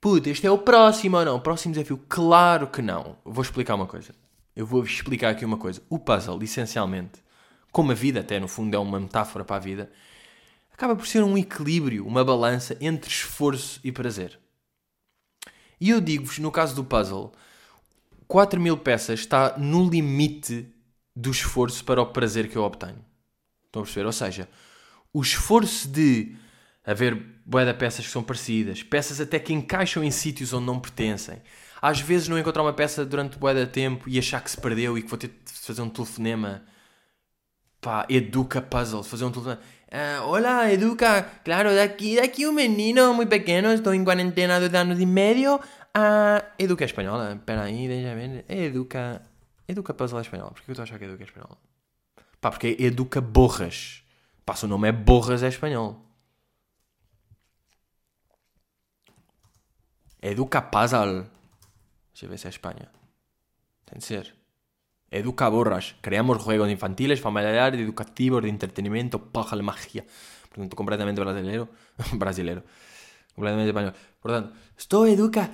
[0.00, 1.36] puto, este é o próximo ou não?
[1.36, 1.98] O próximo desafio?
[2.08, 3.16] Claro que não.
[3.24, 4.14] Vou explicar uma coisa.
[4.54, 5.80] Eu vou explicar aqui uma coisa.
[5.88, 7.21] O puzzle, essencialmente,
[7.72, 9.90] como a vida até no fundo é uma metáfora para a vida,
[10.72, 14.38] acaba por ser um equilíbrio, uma balança entre esforço e prazer.
[15.80, 17.32] E eu digo-vos, no caso do puzzle,
[18.28, 20.68] 4 mil peças está no limite
[21.14, 23.04] do esforço para o prazer que eu obtenho.
[23.66, 24.06] Estão a perceber?
[24.06, 24.48] Ou seja,
[25.12, 26.36] o esforço de
[26.84, 27.14] haver
[27.44, 31.42] bué de peças que são parecidas, peças até que encaixam em sítios onde não pertencem.
[31.80, 34.96] Às vezes não encontrar uma peça durante bué de tempo e achar que se perdeu
[34.96, 36.62] e que vou ter de fazer um telefonema.
[37.82, 39.60] Pá, educa puzzle, fazer um telefonema.
[39.90, 41.40] Ah, hola, educa.
[41.42, 45.60] Claro, de aquí un menino muy pequeño, estoy en cuarentena de años y medio.
[45.92, 47.32] Ah, educa espanhola.
[47.32, 48.44] Espera aí, deixa ver.
[48.48, 49.22] Educa.
[49.66, 50.52] Educa puzzle é espanhola.
[50.52, 51.58] Porquê eu estou a achar que é educa espanhola?
[52.40, 54.04] Pá, porque é educa borras.
[54.44, 56.00] Pá, o nome é borras é espanhol.
[60.22, 61.26] Educa puzzle.
[62.12, 62.88] Deixa eu ver se é Espanha.
[63.86, 64.41] Tem de ser.
[65.12, 65.94] Educa borras.
[66.00, 70.04] Creamos juegos infantiles, familiares, educativos, de entretenimiento, puzzle, magia.
[70.48, 71.68] Portanto, completamente brasileiro.
[72.14, 72.64] brasileiro.
[73.34, 73.94] Completamente español.
[74.20, 75.50] Por tanto, estoy educa.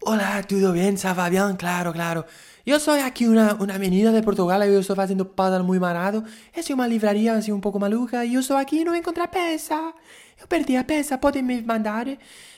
[0.00, 0.98] Hola, ¿todo bien?
[0.98, 1.56] ¿Se va bien?
[1.56, 2.26] Claro, claro.
[2.64, 6.24] Yo soy aquí una, una menina de Portugal y yo estoy haciendo puzzle muy marado.
[6.52, 9.94] Es una livraria así un poco maluca y yo estoy aquí y no encontré peça.
[10.42, 12.06] Eu perdi a peça, podem me mandar?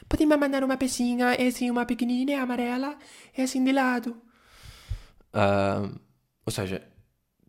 [0.08, 2.96] Podem me mandar uma pecinha, é assim, uma pequenina, amarela,
[3.36, 4.16] assim de lado.
[5.34, 5.92] Uh,
[6.44, 6.82] ou seja,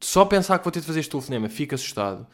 [0.02, 2.28] só pensar que vou ter de fazer este telefonema, fico assustado.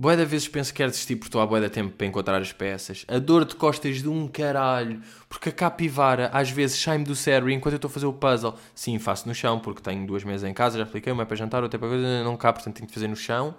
[0.00, 2.40] Boa da vezes penso que quero desistir porque estou à boa da tempo para encontrar
[2.40, 3.04] as peças.
[3.08, 5.02] A dor de costas de um caralho.
[5.28, 8.54] Porque a capivara às vezes sai-me do cérebro enquanto eu estou a fazer o puzzle.
[8.76, 11.36] Sim, faço no chão porque tenho duas mesas em casa, já expliquei, uma é para
[11.36, 13.56] jantar, outra é para coisa, não cá, portanto tenho de fazer no chão.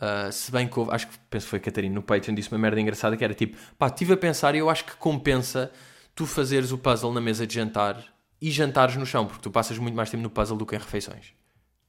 [0.00, 2.50] Uh, se bem que houve, acho que penso que foi a Catarina no Patreon, disse
[2.50, 5.70] uma merda engraçada que era tipo, pá, estive a pensar e eu acho que compensa
[6.16, 8.04] tu fazeres o puzzle na mesa de jantar
[8.42, 10.78] e jantares no chão, porque tu passas muito mais tempo no puzzle do que em
[10.80, 11.32] refeições.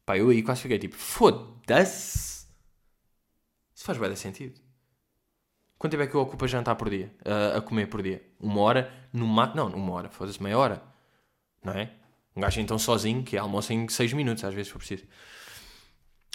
[0.05, 2.35] Pá, eu aí quase fiquei tipo, foda-se
[3.75, 4.59] isso faz bem sentido.
[5.77, 7.13] Quanto tempo é que eu ocupo a jantar por dia?
[7.25, 8.23] Uh, a comer por dia?
[8.39, 8.91] Uma hora?
[9.11, 9.53] No ma...
[9.53, 10.09] Não, uma hora.
[10.09, 10.81] Foda-se, meia hora.
[11.61, 11.91] Não é?
[12.35, 15.03] Um gajo então sozinho que almoça em 6 minutos, às vezes, se for preciso.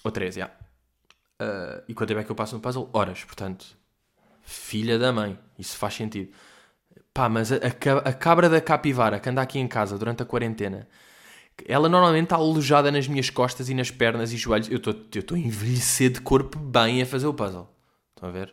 [0.04, 0.46] Ou 13, já.
[0.46, 2.90] Uh, e quanto tempo é que eu passo no puzzle?
[2.92, 3.66] Horas, portanto.
[4.42, 5.38] Filha da mãe.
[5.58, 6.32] Isso faz sentido.
[7.14, 10.26] Pá, mas a, a, a cabra da capivara que anda aqui em casa durante a
[10.26, 10.86] quarentena
[11.66, 14.68] ela normalmente está alojada nas minhas costas e nas pernas e joelhos.
[14.70, 17.68] Eu estou a envelhecer de corpo bem a fazer o puzzle.
[18.14, 18.52] Estão a ver?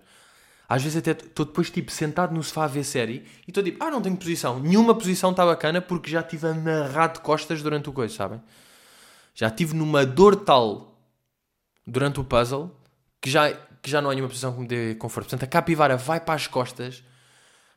[0.69, 3.81] Às vezes até estou depois tipo sentado no sofá a ver série e estou tipo,
[3.83, 4.59] ah, não tenho posição.
[4.59, 8.41] Nenhuma posição está bacana porque já estive amarrado de costas durante o coisa, sabem?
[9.33, 10.99] Já estive numa dor tal
[11.85, 12.75] durante o puzzle
[13.21, 15.29] que já, que já não há nenhuma posição que me dê conforto.
[15.29, 17.01] Portanto, a capivara vai para as costas.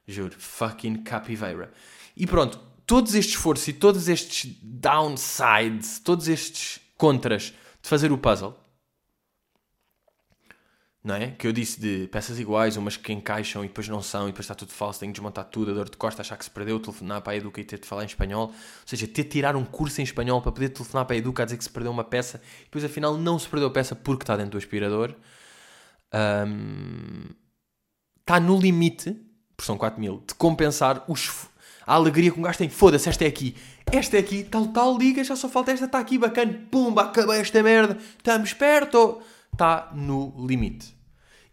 [0.06, 1.70] Juro, fucking capivara.
[2.16, 2.58] E pronto,
[2.90, 8.58] todos estes esforços e todos estes downsides, todos estes contras de fazer o puzzle,
[11.04, 11.30] não é?
[11.30, 14.40] Que eu disse de peças iguais, umas que encaixam e depois não são, e depois
[14.44, 16.80] está tudo falso, tenho que desmontar tudo, a dor de costa, achar que se perdeu,
[16.80, 18.48] telefonar para a Educa e ter de falar em espanhol.
[18.48, 21.44] Ou seja, ter de tirar um curso em espanhol para poder telefonar para a Educa
[21.44, 23.94] a dizer que se perdeu uma peça, e depois afinal não se perdeu a peça
[23.94, 25.14] porque está dentro do aspirador.
[26.12, 27.22] Um,
[28.18, 29.16] está no limite,
[29.56, 31.48] por são 4 mil, de compensar os,
[31.86, 33.54] a alegria que um gajo tem, foda-se, esta é aqui,
[33.90, 37.40] esta é aqui, tal, tal, liga, já só falta esta, está aqui, bacana, pumba, acabei
[37.40, 39.20] esta merda, estamos perto,
[39.52, 40.94] está no limite.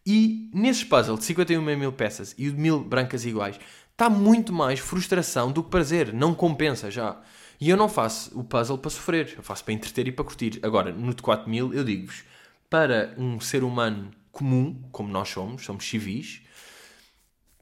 [0.05, 3.59] E nesses puzzles de 51 mil peças e de mil brancas iguais,
[3.91, 7.19] está muito mais frustração do que prazer, não compensa já.
[7.59, 10.59] E eu não faço o puzzle para sofrer, eu faço para entreter e para curtir.
[10.61, 12.23] Agora, no de 4 mil, eu digo-vos,
[12.69, 16.41] para um ser humano comum, como nós somos, somos civis,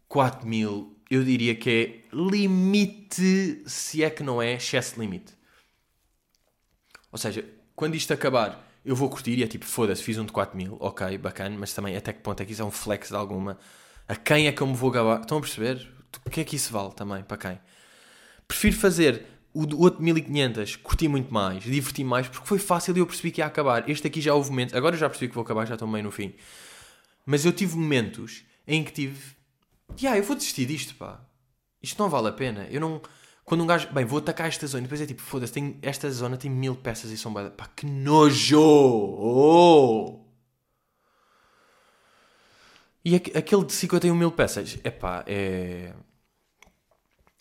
[0.10, 5.34] 4 mil eu diria que é limite, se é que não é excesso de limite.
[7.12, 7.46] Ou seja,
[7.76, 10.78] quando isto acabar, eu vou curtir e é tipo, foda-se, fiz um de 4 mil,
[10.80, 13.58] ok, bacana, mas também até que ponto é que isso é um flex de alguma?
[14.08, 15.22] A quem é que eu me vou gabar?
[15.22, 15.88] Estão a perceber?
[16.26, 17.60] O que é que isso vale também, para quem?
[18.48, 23.08] Prefiro fazer o outro 1500, curti muito mais, diverti mais, porque foi fácil e eu
[23.08, 23.90] percebi que ia acabar.
[23.90, 26.04] Este aqui já houve momentos, agora eu já percebi que vou acabar, já estou meio
[26.04, 26.34] no fim.
[27.26, 29.35] Mas eu tive momentos em que tive
[30.00, 31.20] yeah, eu vou desistir disto, pá.
[31.82, 32.68] Isto não vale a pena.
[32.70, 33.02] Eu não.
[33.44, 33.92] Quando um gajo.
[33.94, 34.82] Bem, vou atacar esta zona.
[34.82, 37.34] E depois é tipo, foda-se, esta zona tem mil peças e são.
[37.34, 38.60] Pá, que nojo!
[38.60, 40.26] Oh!
[43.04, 45.94] E aquele de 51 mil peças, é pá, é.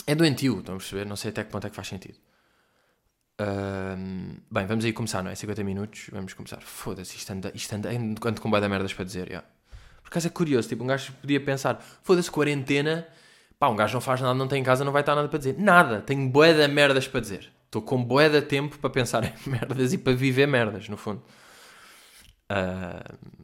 [0.06, 1.06] É doentio, estão a perceber?
[1.06, 2.18] Não sei até que ponto é que faz sentido.
[4.50, 5.34] Bem, vamos aí começar, não é?
[5.34, 6.60] 50 minutos, vamos começar.
[6.60, 9.32] Foda-se, isto anda, isto anda, ando com da merdas para dizer, já.
[9.32, 9.53] Yeah.
[10.04, 13.08] Por acaso é curioso, tipo, um gajo podia pensar, foda-se, quarentena,
[13.58, 15.38] Pá, um gajo não faz nada, não tem em casa, não vai estar nada para
[15.38, 15.58] dizer.
[15.58, 16.02] Nada.
[16.02, 17.50] Tenho bué de merdas para dizer.
[17.64, 21.22] Estou com bué de tempo para pensar em merdas e para viver merdas, no fundo.
[22.50, 23.34] Uh...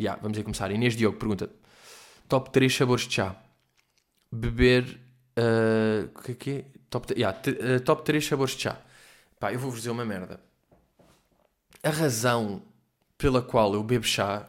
[0.00, 0.70] Yeah, vamos a começar.
[0.70, 1.50] Inês Diogo pergunta:
[2.28, 3.36] Top 3 sabores de chá.
[4.30, 5.00] Beber.
[5.36, 6.08] Uh...
[6.20, 6.64] Que é que é?
[6.88, 8.76] Top, yeah, uh, top 3 sabores de chá.
[9.40, 10.38] Pá, eu vou-vos dizer uma merda.
[11.82, 12.62] A razão
[13.18, 14.48] pela qual eu bebo chá.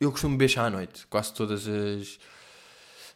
[0.00, 1.06] Eu costumo beber chá à noite.
[1.06, 2.18] Quase todas as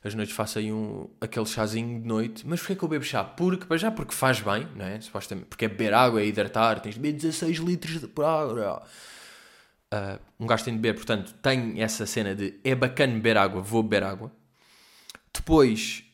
[0.05, 2.47] as noites faço aí um, aquele chazinho de noite.
[2.47, 3.25] Mas porquê que eu bebo chá?
[3.25, 5.01] Porque, para já, porque faz bem, não é?
[5.01, 8.83] Supostamente, porque é beber água, é hidratar, tens de beber 16 litros de água.
[9.93, 13.63] Uh, um gajo tem de beber, portanto, tem essa cena de é bacana beber água,
[13.63, 14.31] vou beber água.
[15.33, 16.05] Depois,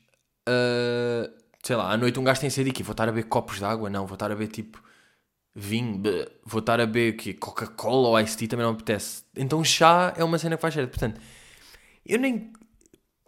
[0.48, 3.28] uh, sei lá, à noite um gajo tem de ser aqui, vou estar a beber
[3.28, 3.90] copos de água?
[3.90, 4.80] Não, vou estar a beber tipo
[5.55, 6.03] vinho,
[6.44, 9.24] vou estar a beber que Coca-Cola ou Ice Tea também não me apetece.
[9.36, 10.90] Então chá é uma cena que faz certo.
[10.90, 11.20] Portanto,
[12.07, 12.53] eu nem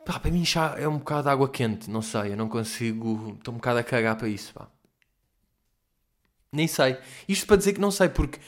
[0.05, 3.37] Pá, para mim chá é um bocado de água quente, não sei, eu não consigo.
[3.39, 4.68] Estou um bocado a cagar para isso, pá.
[6.53, 6.99] Nem sei.
[7.29, 8.39] Isto para dizer que não sei, porque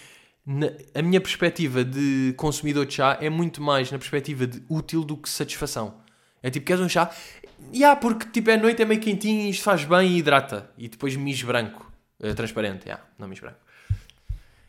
[0.45, 5.05] na, a minha perspectiva de consumidor de chá é muito mais na perspectiva de útil
[5.05, 6.03] do que satisfação.
[6.43, 7.11] É tipo, queres um chá?
[7.73, 10.71] E yeah, porque tipo é noite, é meio quentinho e isto faz bem e hidrata.
[10.77, 13.64] E depois mijo branco, é transparente, yeah, não mijo branco.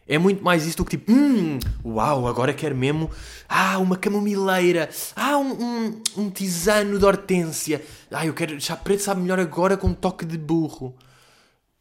[0.07, 3.09] É muito mais isso do que tipo, hum, uau, agora quero mesmo,
[3.49, 9.01] ah, uma camomileira, ah, um, um, um tisano de hortência, ah, eu quero, chá preto
[9.01, 10.95] sabe melhor agora com um toque de burro.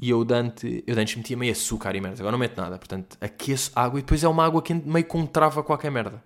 [0.00, 3.16] E eu Dante, eu antes metia meio açúcar e merda, agora não meto nada, portanto
[3.20, 6.22] aqueço água e depois é uma água quente meio com trava qualquer merda.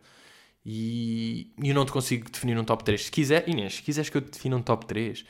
[0.64, 3.06] E eu não te consigo definir um top 3.
[3.06, 5.24] Se quiser, Inês, se quiseres que eu te defina um top 3,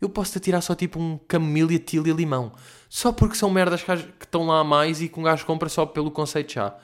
[0.00, 2.52] eu posso-te atirar só tipo um camomila, tília, limão.
[2.88, 3.92] Só porque são merdas que
[4.24, 6.76] estão lá a mais e que um gajo compra só pelo conceito de chá.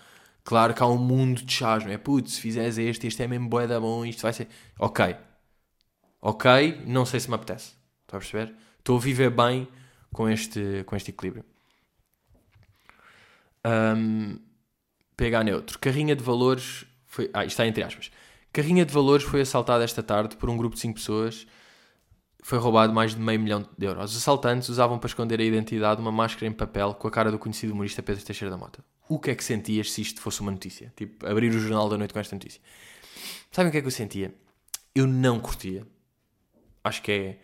[0.45, 1.99] Claro que há um mundo de chás, não é?
[1.99, 4.49] Putz, se fizeres este, este é mesmo bué da bom, isto vai ser...
[4.79, 5.17] Ok.
[6.21, 7.73] Ok, não sei se me apetece.
[8.03, 8.55] Estás a perceber?
[8.79, 9.67] Estou a viver bem
[10.13, 11.45] com este, com este equilíbrio.
[13.65, 14.39] Um,
[15.17, 15.79] PH neutro.
[15.79, 17.31] Carrinha de valores foi...
[17.33, 18.11] Ah, isto está entre aspas.
[18.53, 21.47] Carrinha de valores foi assaltada esta tarde por um grupo de 5 pessoas
[22.47, 24.13] foi roubado mais de meio milhão de euros.
[24.13, 27.41] Os assaltantes usavam para esconder a identidade uma máscara em papel com a cara do
[27.41, 28.85] conhecido humorista Pedro Teixeira da Mota.
[29.09, 30.93] O que é que sentias se isto fosse uma notícia?
[30.95, 32.61] Tipo, abrir o jornal da noite com esta notícia.
[33.51, 34.33] Sabem o que é que eu sentia?
[34.95, 35.85] Eu não curtia.
[36.85, 37.39] Acho que é.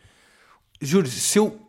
[0.80, 1.61] Juro, se eu.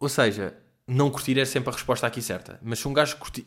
[0.00, 0.58] Ou seja,
[0.88, 2.58] não curtir é sempre a resposta aqui certa.
[2.64, 3.46] Mas se um gajo curtir.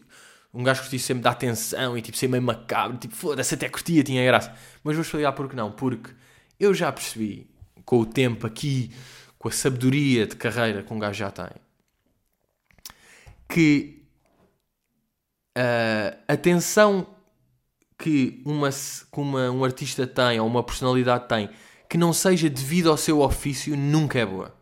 [0.54, 4.02] Um gajo curtir sempre da atenção e tipo ser meio macabro, tipo foda-se, até curtia,
[4.02, 4.56] tinha graça.
[4.82, 5.74] Mas vou explicar porque não.
[5.74, 6.12] Porque
[6.58, 7.57] eu já percebi
[7.88, 8.92] com o tempo aqui,
[9.40, 11.48] com a sabedoria de carreira que um gajo já tem,
[13.48, 14.04] que
[16.28, 17.08] a atenção
[17.98, 21.50] que, uma, que uma, um artista tem ou uma personalidade tem
[21.90, 24.54] que não seja devido ao seu ofício nunca é boa.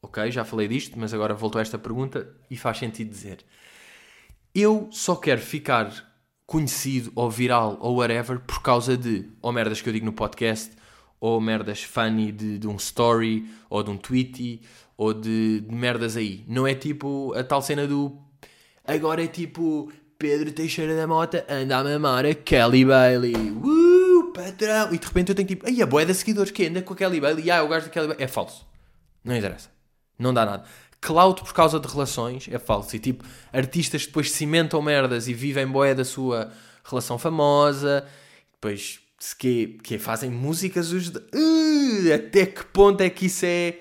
[0.00, 3.44] Ok, já falei disto, mas agora voltou a esta pergunta e faz sentido dizer.
[4.54, 5.92] Eu só quero ficar
[6.46, 10.70] conhecido ou viral ou whatever por causa de ou merdas que eu digo no podcast
[11.24, 14.60] ou merdas funny de, de um story, ou de um tweet,
[14.94, 16.44] ou de, de, merdas aí.
[16.46, 18.18] Não é tipo a tal cena do.
[18.86, 23.34] Agora é tipo Pedro Teixeira da Mota anda a mamar a Kelly Bailey.
[23.34, 24.92] Uh, patrão!
[24.92, 25.64] E de repente eu tenho tipo.
[25.66, 27.50] Ai, a boé de seguidores que anda com a Kelly Bailey.
[27.50, 28.22] Ah, o gajo da Kelly Bailey.
[28.22, 28.66] É falso.
[29.24, 29.70] Não interessa.
[30.18, 30.64] Não dá nada.
[31.00, 32.94] Cloud por causa de relações é falso.
[32.96, 36.52] E tipo, artistas depois cimentam merdas e vivem boé da sua
[36.84, 38.06] relação famosa.
[38.52, 39.00] Depois
[39.32, 43.78] que, que fazem músicas os de, uh, até que ponto é que isso é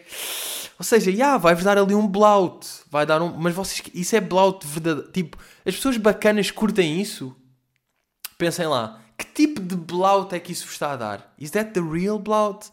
[0.80, 4.22] ou seja, yeah, vai-vos dar ali um blout vai dar um, mas vocês, isso é
[4.22, 7.36] blout verdadeiro, tipo, as pessoas bacanas curtem isso
[8.38, 11.34] pensem lá, que tipo de blout é que isso vos está a dar?
[11.40, 12.72] Is that the real blout?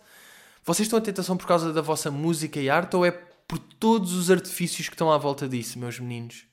[0.64, 4.14] Vocês estão a tentação por causa da vossa música e arte ou é por todos
[4.14, 6.44] os artifícios que estão à volta disso, meus meninos?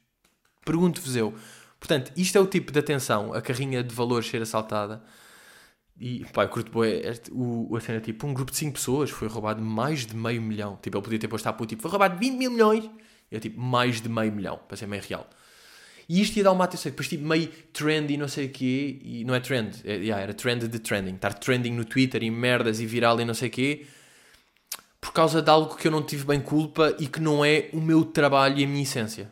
[0.65, 1.34] Pergunto-vos eu.
[1.80, 5.03] Portanto, isto é o tipo de atenção, a carrinha de valores ser assaltada
[6.00, 9.28] e pá, eu curto boé, o, a cena tipo, um grupo de 5 pessoas foi
[9.28, 10.78] roubado mais de meio milhão.
[10.82, 12.89] Tipo, ele podia ter posto a puto, tipo, foi roubado 20 mil milhões.
[13.32, 15.28] Eu tipo, mais de meio milhão, para ser meio real.
[16.08, 19.00] E isto ia dar uma atenção, depois tipo, meio trend e não sei o quê,
[19.02, 22.32] e não é trend, é, yeah, era trend de trending, estar trending no Twitter e
[22.32, 23.86] merdas e viral e não sei o quê,
[25.02, 27.82] por causa de algo que eu não tive bem culpa e que não é o
[27.82, 29.32] meu trabalho e a minha essência.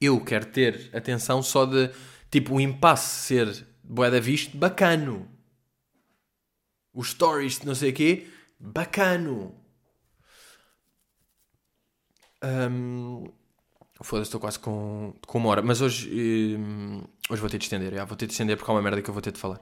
[0.00, 1.90] Eu quero ter atenção só de,
[2.30, 5.28] tipo, o impasse ser boeda visto, bacano.
[6.92, 8.26] Os stories de não sei o quê,
[8.58, 9.54] bacano.
[12.42, 13.24] Um,
[14.02, 15.62] Foda-se, estou quase com, com uma hora.
[15.62, 16.08] Mas hoje,
[16.58, 17.94] um, hoje vou ter de estender.
[17.94, 19.60] Já, vou ter de estender porque há uma merda que eu vou ter de falar.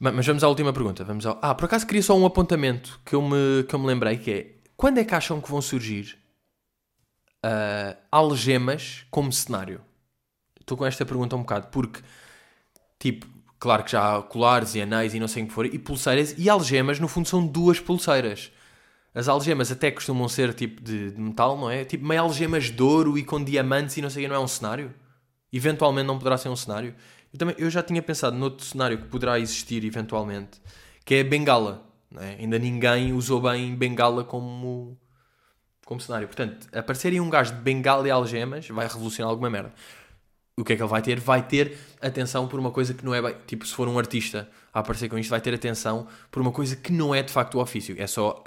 [0.00, 1.04] Ma- Mas vamos à última pergunta.
[1.04, 1.38] Vamos ao...
[1.42, 4.30] Ah, por acaso queria só um apontamento que eu me, que eu me lembrei, que
[4.30, 4.56] é...
[4.76, 6.18] Quando é que acham que vão surgir
[7.42, 9.82] ah, algemas como cenário?
[10.60, 12.02] Estou com esta pergunta um bocado, porque,
[12.98, 13.26] tipo,
[13.58, 16.34] claro que já há colares e anéis e não sei o que for, e pulseiras,
[16.38, 18.50] e algemas, no fundo, são duas pulseiras.
[19.14, 21.84] As algemas até costumam ser, tipo, de, de metal, não é?
[21.84, 24.44] Tipo, meio algemas de ouro e com diamantes e não sei o que, não é
[24.44, 24.94] um cenário?
[25.52, 26.94] Eventualmente não poderá ser um cenário?
[27.32, 30.60] Eu, também, eu já tinha pensado noutro cenário que poderá existir eventualmente,
[31.04, 31.86] que é bengala.
[32.10, 32.36] Não é?
[32.36, 34.98] Ainda ninguém usou bem bengala como,
[35.84, 36.26] como cenário.
[36.26, 39.72] Portanto, aparecer um gajo de bengala e algemas vai revolucionar alguma merda.
[40.58, 41.20] O que é que ele vai ter?
[41.20, 43.36] Vai ter atenção por uma coisa que não é bem.
[43.46, 46.74] Tipo, se for um artista a aparecer com isto, vai ter atenção por uma coisa
[46.76, 47.94] que não é de facto o ofício.
[47.98, 48.42] É só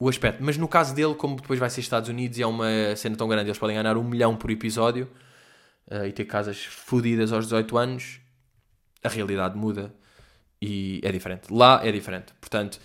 [0.00, 0.42] o aspecto.
[0.42, 3.28] Mas no caso dele, como depois vai ser Estados Unidos e é uma cena tão
[3.28, 5.08] grande, eles podem ganhar um milhão por episódio
[5.90, 8.20] eh, e ter casas fodidas aos 18 anos,
[9.02, 9.94] a realidade muda
[10.60, 11.52] e é diferente.
[11.52, 12.32] Lá é diferente.
[12.40, 12.80] Portanto,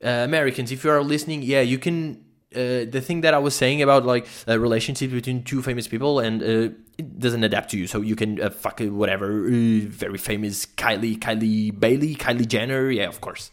[0.00, 2.16] uh, Americans, if you are listening, yeah, you can.
[2.52, 6.18] Uh, the thing that I was saying about like a relationship between two famous people
[6.18, 9.86] and uh, it doesn't adapt to you, so you can uh, fuck uh, whatever uh,
[9.86, 13.52] very famous Kylie, Kylie Bailey, Kylie Jenner, yeah, of course.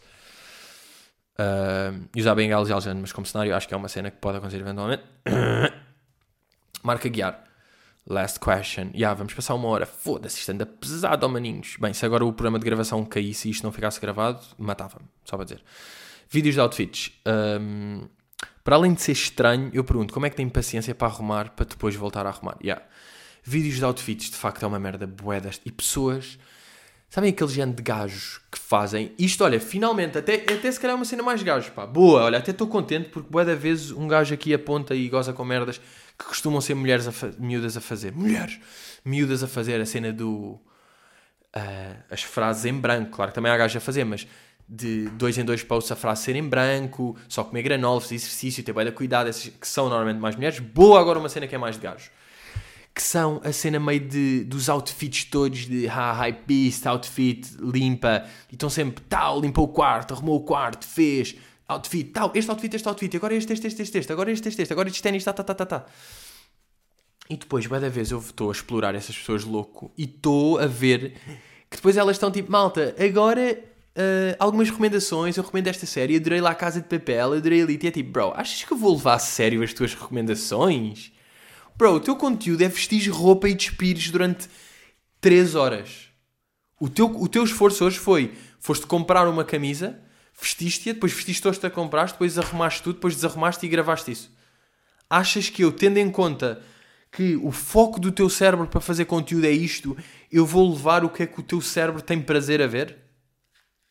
[1.38, 4.18] Uh, e usar bengalas e algemas mas como cenário, acho que é uma cena que
[4.18, 5.04] pode acontecer eventualmente.
[6.82, 7.44] Marca guiar.
[8.10, 8.90] Last question.
[8.94, 9.86] Yeah, vamos passar uma hora.
[9.86, 11.76] Foda-se, isto anda pesado, ó maninhos.
[11.78, 15.36] Bem, se agora o programa de gravação caísse e isto não ficasse gravado, matava-me, só
[15.36, 15.62] para dizer.
[16.28, 17.12] Vídeos de outfits.
[17.24, 18.08] Ahm,
[18.68, 21.64] para além de ser estranho, eu pergunto, como é que tem paciência para arrumar, para
[21.64, 22.58] depois voltar a arrumar?
[22.62, 22.82] Ya.
[23.42, 25.58] Vídeos de outfits, de facto, é uma merda boedas.
[25.64, 26.38] E pessoas...
[27.08, 29.42] Sabem aquele género de gajos que fazem isto?
[29.42, 31.86] Olha, finalmente, até, até se calhar é uma cena mais gajo, pá.
[31.86, 35.32] Boa, olha, até estou contente porque boa da vez um gajo aqui aponta e goza
[35.32, 35.78] com merdas
[36.18, 38.12] que costumam ser mulheres a miúdas a fazer.
[38.12, 38.60] Mulheres!
[39.02, 40.60] Miúdas a fazer a cena do.
[41.54, 44.26] ah, as frases em branco, claro que também há gajos a fazer, mas
[44.68, 48.62] de dois em dois posts a frase ser em branco, só comer granola, fazer exercício,
[48.62, 50.58] ter bem da cuidado, essas que são normalmente mais mulheres.
[50.58, 52.10] Boa, agora uma cena que é mais de gajos
[52.98, 58.54] que são a cena meio de, dos outfits todos de high beast, outfit, limpa, e
[58.56, 61.36] estão sempre tal, limpou o quarto, arrumou o quarto, fez,
[61.68, 64.62] outfit, tal, este outfit, este outfit, agora este, este, este, este, este, agora este, este,
[64.62, 65.86] este, agora este ténis, tá, tá, tá, tá, tá.
[67.30, 70.66] E depois, vai da vez, eu estou a explorar essas pessoas louco e estou a
[70.66, 71.14] ver
[71.70, 73.62] que depois elas estão tipo, malta, agora
[73.98, 77.76] ah, algumas recomendações, eu recomendo esta série, adorei lá a Casa de Papel, adorei ali,
[77.82, 81.10] e é tipo, bro, achas que eu vou levar a sério as tuas recomendações?
[81.76, 84.48] Bro, o teu conteúdo é vestir roupa e despires durante
[85.20, 86.10] 3 horas.
[86.80, 90.00] O teu, o teu esforço hoje foi: foste comprar uma camisa,
[90.40, 94.32] vestiste-a, depois vestiste-te a comprar, depois arrumaste tudo, depois desarrumaste e gravaste isso.
[95.10, 96.62] Achas que eu, tendo em conta
[97.10, 99.96] que o foco do teu cérebro para fazer conteúdo é isto,
[100.30, 103.07] eu vou levar o que é que o teu cérebro tem prazer a ver?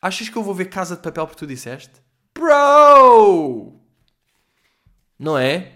[0.00, 1.92] Achas que eu vou ver Casa de Papel porque tu disseste?
[2.34, 3.80] Bro!
[5.18, 5.72] Não é?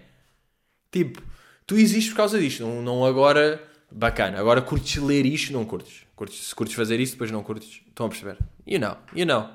[0.91, 1.21] Tipo,
[1.67, 3.69] tu existes por causa disto, não, não agora.
[3.91, 6.05] Bacana, agora curtes ler isto, não curtes.
[6.15, 6.47] curtes.
[6.47, 7.81] Se curtes fazer isto, depois não curtes.
[7.87, 8.37] Estão a perceber?
[8.65, 9.49] You know, you know.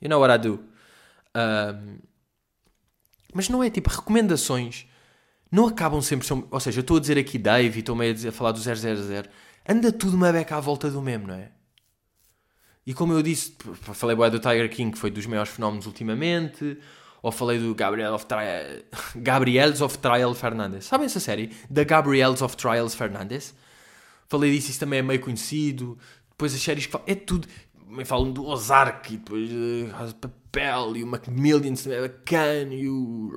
[0.00, 0.62] You know what I do.
[1.34, 1.98] Um,
[3.32, 4.86] mas não é tipo, recomendações
[5.50, 6.26] não acabam sempre.
[6.26, 8.32] São, ou seja, eu estou a dizer aqui Dave e estou meio a, dizer, a
[8.32, 8.74] falar do 000.
[9.68, 11.50] Anda tudo uma beca à volta do mesmo, não é?
[12.86, 13.54] E como eu disse,
[13.94, 16.78] falei do Tiger King, que foi dos maiores fenómenos ultimamente,
[17.22, 18.82] ou falei do Gabriel of Trial,
[19.16, 20.84] Gabriels of Trial Fernandes.
[20.84, 21.50] Sabem essa série?
[21.70, 23.54] Da Gabriels of Trials Fernandes?
[24.28, 25.98] Falei disso, isso também é meio conhecido.
[26.28, 27.48] Depois as séries que falam, é tudo.
[27.86, 32.88] Me falam do Ozark, e depois uh, Papel, e o Macmillion também é bacana, e
[32.88, 33.32] o.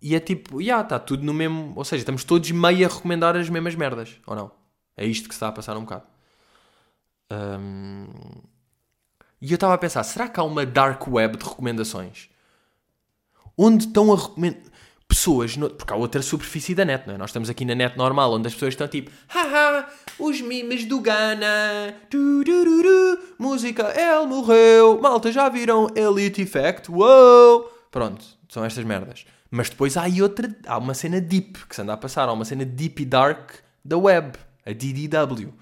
[0.00, 1.72] E é tipo, já, está tudo no mesmo.
[1.74, 4.52] Ou seja, estamos todos meio a recomendar as mesmas merdas, ou não?
[4.96, 6.13] É isto que se está a passar um bocado.
[7.58, 8.06] Hum,
[9.40, 12.28] E eu estava a pensar, será que há uma dark web de recomendações?
[13.58, 14.60] Onde estão a recomendar
[15.06, 17.18] pessoas, no- porque há outra superfície da net, não é?
[17.18, 19.86] Nós estamos aqui na net normal, onde as pessoas estão tipo, haha,
[20.18, 27.64] os memes do Ghana, turururu, música, ele morreu, malta, já viram Elite Effect, uou!
[27.90, 29.24] Pronto, são estas merdas.
[29.50, 32.32] Mas depois há aí outra, há uma cena deep que se anda a passar, há
[32.32, 33.52] uma cena deep e dark
[33.84, 34.32] da web,
[34.66, 35.52] a DDW.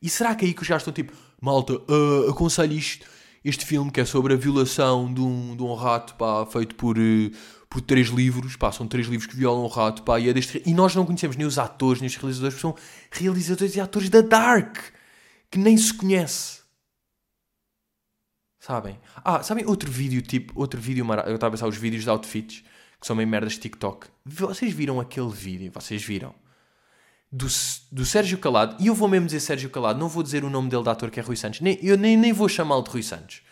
[0.00, 3.06] E será que é aí que os gajos estão tipo, malta, uh, aconselho isto,
[3.44, 6.96] este filme que é sobre a violação de um, de um rato, pá, feito por,
[6.98, 7.30] eh,
[7.68, 10.62] por três livros, pá, são três livros que violam um rato, pá, e é deste...
[10.66, 12.76] E nós não conhecemos nem os atores, nem os realizadores, porque são
[13.10, 14.76] realizadores e atores da Dark,
[15.50, 16.58] que nem se conhece.
[18.60, 18.98] Sabem?
[19.24, 21.22] Ah, sabem outro vídeo, tipo, outro vídeo, mara...
[21.28, 22.62] eu estava a pensar os vídeos de outfits,
[23.00, 24.08] que são meio merdas de TikTok.
[24.24, 25.70] Vocês viram aquele vídeo?
[25.72, 26.34] Vocês viram?
[27.30, 27.46] Do,
[27.92, 30.68] do Sérgio Calado, e eu vou mesmo dizer Sérgio Calado, não vou dizer o nome
[30.68, 33.02] dele de ator que é Rui Santos, nem, eu nem, nem vou chamá-lo de Rui
[33.02, 33.42] Santos.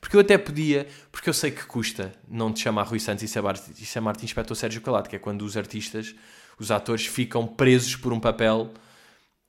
[0.00, 3.28] Porque eu até podia, porque eu sei que custa não te chamar Rui Santos e
[3.28, 6.14] chamar-te chamar Inspetor Sérgio Calado, que é quando os artistas,
[6.58, 8.70] os atores, ficam presos por um papel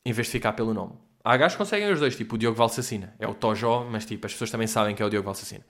[0.05, 0.93] em vez de ficar pelo nome.
[1.23, 3.13] Há gajos que conseguem os dois, tipo o Diogo Valsacina.
[3.19, 5.65] É o Tojó, mas tipo, as pessoas também sabem que é o Diogo Valsacina.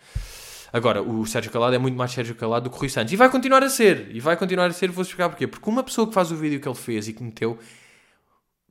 [0.72, 3.13] Agora, o Sérgio Calado é muito mais Sérgio Calado do que o Rui Santos.
[3.13, 4.13] E vai continuar a ser.
[4.13, 5.47] E vai continuar a ser, vou explicar porquê.
[5.47, 7.57] Porque uma pessoa que faz o vídeo que ele fez e que meteu,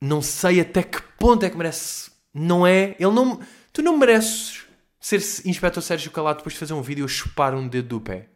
[0.05, 2.11] não sei até que ponto é que merece.
[2.33, 2.97] Não é?
[2.99, 3.41] Ele não.
[3.73, 4.67] Tu não mereces
[5.01, 8.29] ser inspetor Sérgio Calado depois de fazer um vídeo a chupar um dedo do pé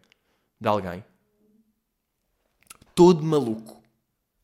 [0.61, 1.05] de alguém.
[2.95, 3.83] Todo maluco.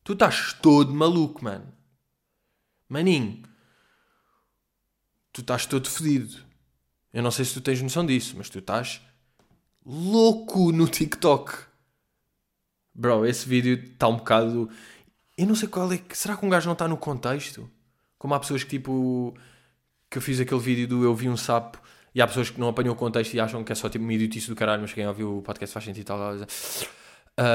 [0.03, 1.73] Tu estás todo maluco, mano.
[2.87, 3.43] Maninho.
[5.33, 6.43] Tu estás todo fedido.
[7.11, 9.01] Eu não sei se tu tens noção disso, mas tu estás
[9.85, 11.53] louco no TikTok.
[12.93, 14.69] Bro, esse vídeo está um bocado.
[15.37, 15.99] Eu não sei qual é.
[16.13, 17.69] Será que um gajo não está no contexto?
[18.17, 19.33] Como há pessoas que tipo.
[20.09, 21.79] Que eu fiz aquele vídeo do Eu Vi um Sapo
[22.13, 24.13] e há pessoas que não apanham o contexto e acham que é só tipo uma
[24.13, 26.19] idiotice do caralho, mas quem ouviu o podcast faz sentido e tal.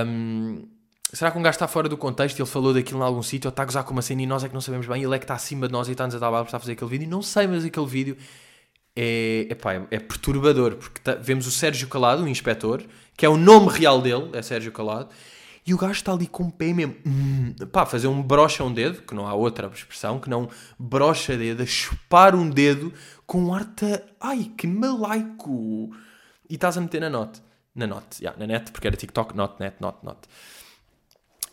[0.07, 0.69] Um,
[1.11, 3.51] será que um gajo está fora do contexto ele falou daquilo em algum sítio ou
[3.51, 5.03] está a gozar com uma cena e nós é que não sabemos bem?
[5.03, 6.91] Ele é que está acima de nós e está-nos a dar bala para fazer aquele
[6.91, 7.09] vídeo?
[7.09, 8.19] Não sei, mas aquele vídeo
[8.95, 12.85] é, epá, é, é perturbador, porque tá, vemos o Sérgio Calado, o inspetor,
[13.17, 15.09] que é o nome real dele, é Sérgio Calado,
[15.67, 18.73] e o gajo está ali com o pé mesmo, hum, pá, fazer um brocha um
[18.73, 20.49] dedo, que não há outra expressão, que não
[20.79, 22.93] brocha dedo, a chupar um dedo
[23.27, 25.91] com um arte, ai, que malaico,
[26.49, 27.43] e estás a meter na note,
[27.75, 30.19] na note, yeah, na net, porque era TikTok, not net, not, not.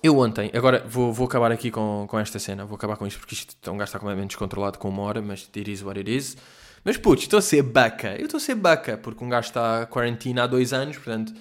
[0.01, 3.19] Eu ontem, agora vou, vou acabar aqui com, com esta cena, vou acabar com isto,
[3.19, 6.09] porque isto, um gajo está completamente descontrolado com uma hora, mas it is what it
[6.09, 6.37] is.
[6.83, 8.15] Mas putz, estou a ser baca.
[8.15, 11.33] Eu estou a ser baca, porque um gajo está quarentena há dois anos, portanto.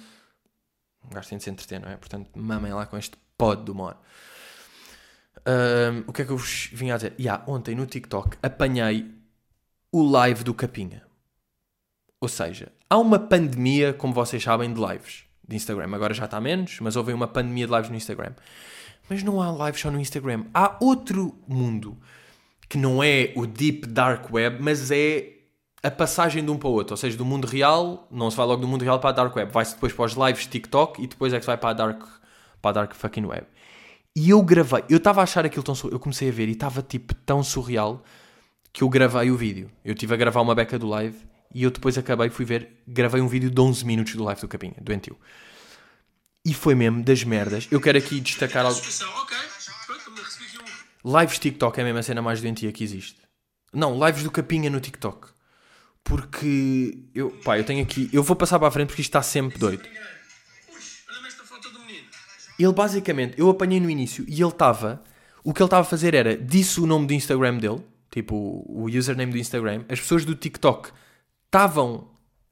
[1.07, 1.95] Um gajo tem de se entreter, não é?
[1.95, 3.97] Portanto, mamem lá com este pod do humor.
[5.45, 7.13] Um, o que é que eu vos vim a dizer?
[7.19, 9.09] Yeah, ontem no TikTok apanhei
[9.91, 11.03] o live do Capinha.
[12.19, 15.93] Ou seja, há uma pandemia, como vocês sabem, de lives de Instagram.
[15.93, 18.33] Agora já está menos, mas houve uma pandemia de lives no Instagram.
[19.09, 20.45] Mas não há lives só no Instagram.
[20.53, 21.97] Há outro mundo
[22.67, 25.36] que não é o deep dark web, mas é
[25.87, 28.45] a passagem de um para o outro, ou seja, do mundo real, não se vai
[28.45, 31.07] logo do mundo real para a dark web, vai-se depois para os lives TikTok e
[31.07, 32.03] depois é que se vai para a dark,
[32.61, 33.45] para a dark fucking web.
[34.15, 36.81] E eu gravei, eu estava a achar aquilo tão eu comecei a ver e estava
[36.81, 38.03] tipo tão surreal
[38.73, 39.69] que eu gravei o vídeo.
[39.85, 41.17] Eu estive a gravar uma beca do live
[41.53, 44.47] e eu depois acabei, fui ver, gravei um vídeo de 11 minutos do live do
[44.47, 45.17] Capinha, doentio.
[46.43, 47.67] E foi mesmo das merdas.
[47.69, 48.79] Eu quero aqui destacar algo.
[51.05, 53.17] Lives TikTok é mesmo a cena mais doentia que existe.
[53.71, 55.36] Não, lives do Capinha no TikTok.
[56.07, 58.09] Porque eu, pá, eu tenho aqui.
[58.13, 59.83] Eu vou passar para a frente porque isto está sempre doido.
[62.57, 65.03] Ele basicamente, eu apanhei no início e ele estava.
[65.43, 68.35] O que ele estava a fazer era, disse o nome do Instagram dele, tipo
[68.67, 69.83] o username do Instagram.
[69.89, 70.91] As pessoas do TikTok
[71.45, 72.09] estavam.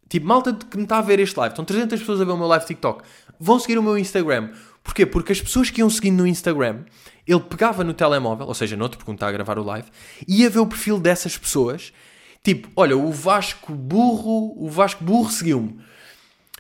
[0.10, 2.38] Tipo, malta que me está a ver este live, estão 300 pessoas a ver o
[2.38, 3.04] meu live TikTok,
[3.40, 4.52] vão seguir o meu Instagram.
[4.84, 5.06] Porquê?
[5.06, 6.84] Porque as pessoas que iam seguindo no Instagram,
[7.26, 9.88] ele pegava no telemóvel, ou seja, noutro, porque está a gravar o live,
[10.28, 11.92] ia ver o perfil dessas pessoas
[12.46, 15.84] Tipo, olha, o Vasco Burro, o Vasco Burro seguiu-me.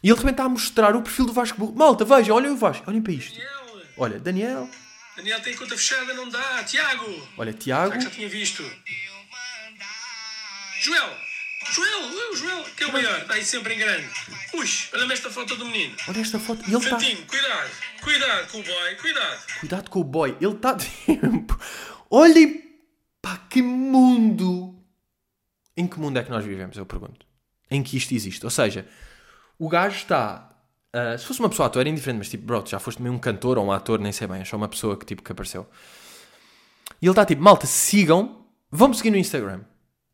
[0.01, 1.75] E ele também está a mostrar o perfil do Vasco Burro.
[1.75, 3.37] Malta, veja, olha o Vasco, olhem para isto.
[3.37, 3.85] Daniel.
[3.95, 4.69] Olha, Daniel.
[5.15, 6.63] Daniel tem conta fechada, não dá.
[6.63, 7.27] Tiago.
[7.37, 7.93] Olha, Tiago.
[7.93, 8.63] Já, já tinha visto.
[10.81, 11.17] Joel.
[11.71, 14.09] Joel, o Joel, que é o maior, está aí sempre em grande.
[14.55, 15.95] Ui, olha-me esta foto do menino.
[16.07, 16.63] Olha esta foto.
[16.67, 16.97] E ele está.
[16.97, 17.71] cuidado,
[18.01, 19.45] cuidado com o boy, cuidado.
[19.59, 20.73] Cuidado com o boy, ele está.
[21.05, 21.59] Tempo.
[22.09, 22.63] Olhem,
[23.21, 24.74] pá, que mundo
[25.77, 27.25] em que mundo é que nós vivemos, eu pergunto?
[27.69, 28.43] Em que isto existe?
[28.45, 28.87] Ou seja,
[29.59, 30.51] o gajo está.
[30.95, 33.19] Uh, se fosse uma pessoa ator era indiferente, mas tipo, bro, já foste meio um
[33.19, 35.67] cantor ou um ator, nem sei bem, é só uma pessoa que, tipo, que apareceu.
[37.01, 39.61] E ele está tipo, malta, sigam, vão-me seguir no Instagram.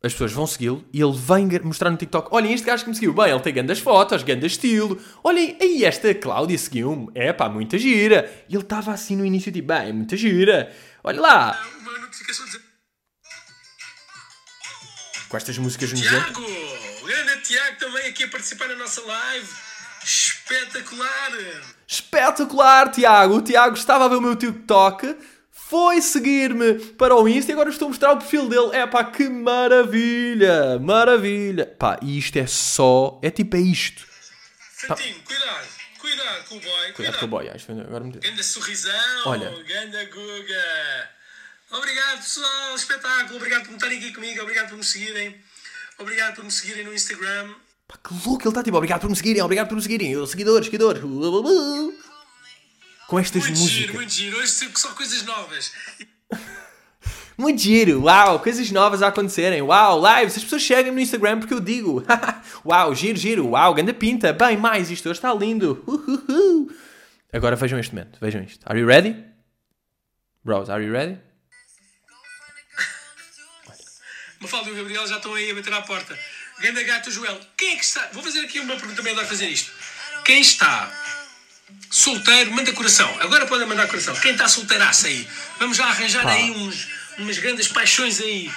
[0.04, 2.96] As pessoas vão segui-lo e ele vem mostrar no TikTok: olhem, este gajo que me
[2.96, 5.00] seguiu, bem, ele tem grandes fotos, grande estilo.
[5.22, 8.28] Olhem, aí esta Cláudia seguiu-me, é pá, muita gira.
[8.48, 10.72] E ele estava assim no início, tipo, bem, muita gira.
[11.04, 11.66] Olha lá.
[11.80, 12.71] Uma notificação dizer
[15.32, 16.42] com estas músicas no Tiago!
[16.42, 19.48] O grande Tiago também aqui a participar na nossa live.
[20.04, 21.32] Espetacular!
[21.88, 23.36] Espetacular, Tiago!
[23.36, 25.16] O Tiago estava a ver o meu TikTok,
[25.50, 28.76] foi seguir-me para o Insta e agora estou a mostrar o perfil dele.
[28.76, 30.78] É pá, que maravilha!
[30.78, 31.64] Maravilha!
[31.64, 33.18] Pá, e isto é só.
[33.22, 34.06] É tipo, é isto.
[34.76, 35.22] Frantinho, tá.
[35.24, 35.68] cuidado!
[35.98, 36.72] Cuidado com o boy!
[36.74, 37.18] Cuidado, cuidado.
[37.18, 39.22] com o boy, acho que agora me Ganda sorrisão!
[39.24, 39.50] Olha!
[39.66, 41.21] Ganda Guga!
[41.72, 42.76] Obrigado, pessoal.
[42.76, 43.36] Espetáculo.
[43.36, 44.42] Obrigado por me estarem aqui comigo.
[44.42, 45.40] Obrigado por me seguirem.
[45.98, 47.54] Obrigado por me seguirem no Instagram.
[47.88, 48.76] Pá, que louco ele está tipo.
[48.76, 49.42] Obrigado por me seguirem.
[49.42, 50.12] Obrigado por me seguirem.
[50.12, 51.02] Eu, seguidores, seguidores.
[53.08, 53.80] Com estas muito músicas.
[53.80, 54.38] Giro, muito giro.
[54.38, 55.72] Hoje são só coisas novas.
[57.36, 61.54] Muito giro, uau, coisas novas a acontecerem, uau, lives, as pessoas chegam no Instagram porque
[61.54, 62.04] eu digo,
[62.64, 65.82] uau, giro, giro, uau, ganda pinta, bem, mais, isto hoje está lindo.
[65.86, 66.70] Uhuhu.
[67.32, 68.64] Agora vejam este momento, vejam isto.
[68.66, 69.16] Are you ready?
[70.44, 71.18] Bros, are you ready?
[74.42, 76.18] Mafalda e o Gabriel já estão aí a bater à porta.
[76.60, 78.08] Ganda gato Joel, quem é que está?
[78.12, 79.72] Vou fazer aqui uma pergunta também a fazer isto.
[80.24, 80.92] Quem está
[81.90, 83.08] solteiro, manda coração.
[83.20, 84.14] Agora podem mandar coração.
[84.20, 85.26] Quem está solteiraço aí?
[85.58, 86.32] Vamos já arranjar Pá.
[86.32, 86.88] aí uns,
[87.18, 88.50] umas grandes paixões aí.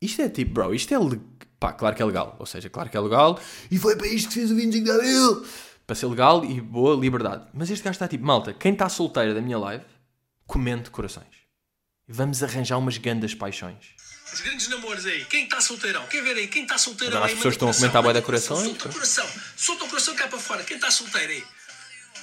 [0.00, 0.98] Isto é tipo, bro, isto é.
[0.98, 1.20] le-
[1.58, 2.36] Pá, claro que é legal.
[2.38, 3.40] Ou seja, claro que é legal.
[3.70, 5.46] E foi para isto que fez o 25 de Abril.
[5.86, 7.46] Para ser legal e boa liberdade.
[7.54, 9.84] Mas este gajo está tipo, malta, quem está solteiro da minha live,
[10.46, 11.26] comente corações.
[12.08, 13.94] Vamos arranjar umas grandes paixões.
[14.34, 15.24] Os grandes namoros aí.
[15.26, 16.04] Quem está solteirão?
[16.08, 16.48] Quer ver aí?
[16.48, 17.36] Quem está solteirão Agora as aí?
[17.36, 19.28] pessoas estão a comentar bué manda de corações, Solta o coração.
[19.56, 20.64] Solta o coração cá para fora.
[20.64, 21.44] Quem está solteiro aí?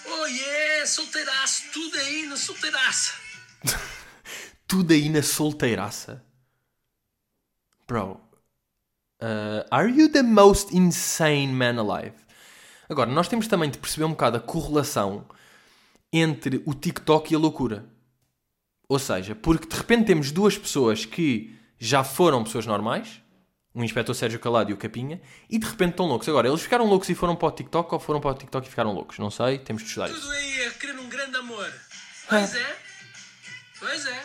[0.05, 1.64] Oh yeah, solteiraço.
[1.72, 3.14] Tudo aí no solteiraço.
[4.68, 6.22] Tudo aí na solteiraça.
[7.88, 8.20] Bro.
[9.22, 12.18] uh, are you the most insane man alive?
[12.89, 15.26] Agora, nós temos também de perceber um bocado a correlação
[16.12, 17.86] entre o TikTok e a loucura.
[18.89, 23.23] Ou seja, porque de repente temos duas pessoas que já foram pessoas normais,
[23.73, 25.19] o inspetor Sérgio Calado e o Capinha,
[25.49, 26.29] e de repente estão loucos.
[26.29, 28.69] Agora, eles ficaram loucos e foram para o TikTok ou foram para o TikTok e
[28.69, 29.17] ficaram loucos?
[29.17, 30.21] Não sei, temos de estudar isso.
[30.21, 31.73] Tudo aí a querer um grande amor.
[32.29, 32.75] Pois é.
[33.79, 34.23] Pois é.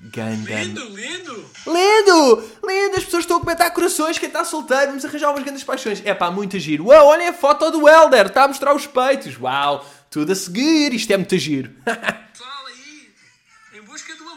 [0.00, 1.50] Ganda Lindo, lindo.
[1.66, 2.50] Lindo!
[2.66, 2.96] Lindo!
[2.96, 6.02] As pessoas estão a comentar corações, quem está solteiro, vamos arranjar umas grandes paixões.
[6.04, 6.86] É pá, muito giro.
[6.86, 9.38] Uau, olhem a foto do Helder, está a mostrar os peitos.
[9.38, 11.70] Uau, tudo a seguir, isto é muito giro.
[11.84, 13.14] Pessoal aí,
[13.78, 14.29] em busca do.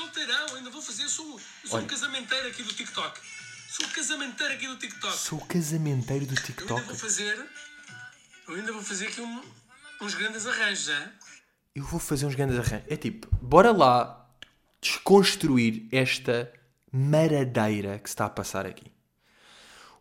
[0.00, 1.08] Solteirão, ainda vou fazer.
[1.08, 1.84] Sou, eu sou Olha.
[1.84, 3.20] um casamenteiro aqui do TikTok.
[3.68, 5.16] Sou um casamenteiro aqui do TikTok.
[5.16, 6.82] Sou o casamenteiro do Eu ainda TikTok.
[6.86, 7.46] vou fazer.
[8.48, 9.42] Eu ainda vou fazer aqui um-
[10.00, 11.10] uns grandes arranjos, já.
[11.74, 12.86] Eu vou fazer uns grandes arranjos.
[12.88, 14.26] É tipo, bora lá
[14.80, 16.50] desconstruir esta
[16.90, 18.90] maradeira que se está a passar aqui.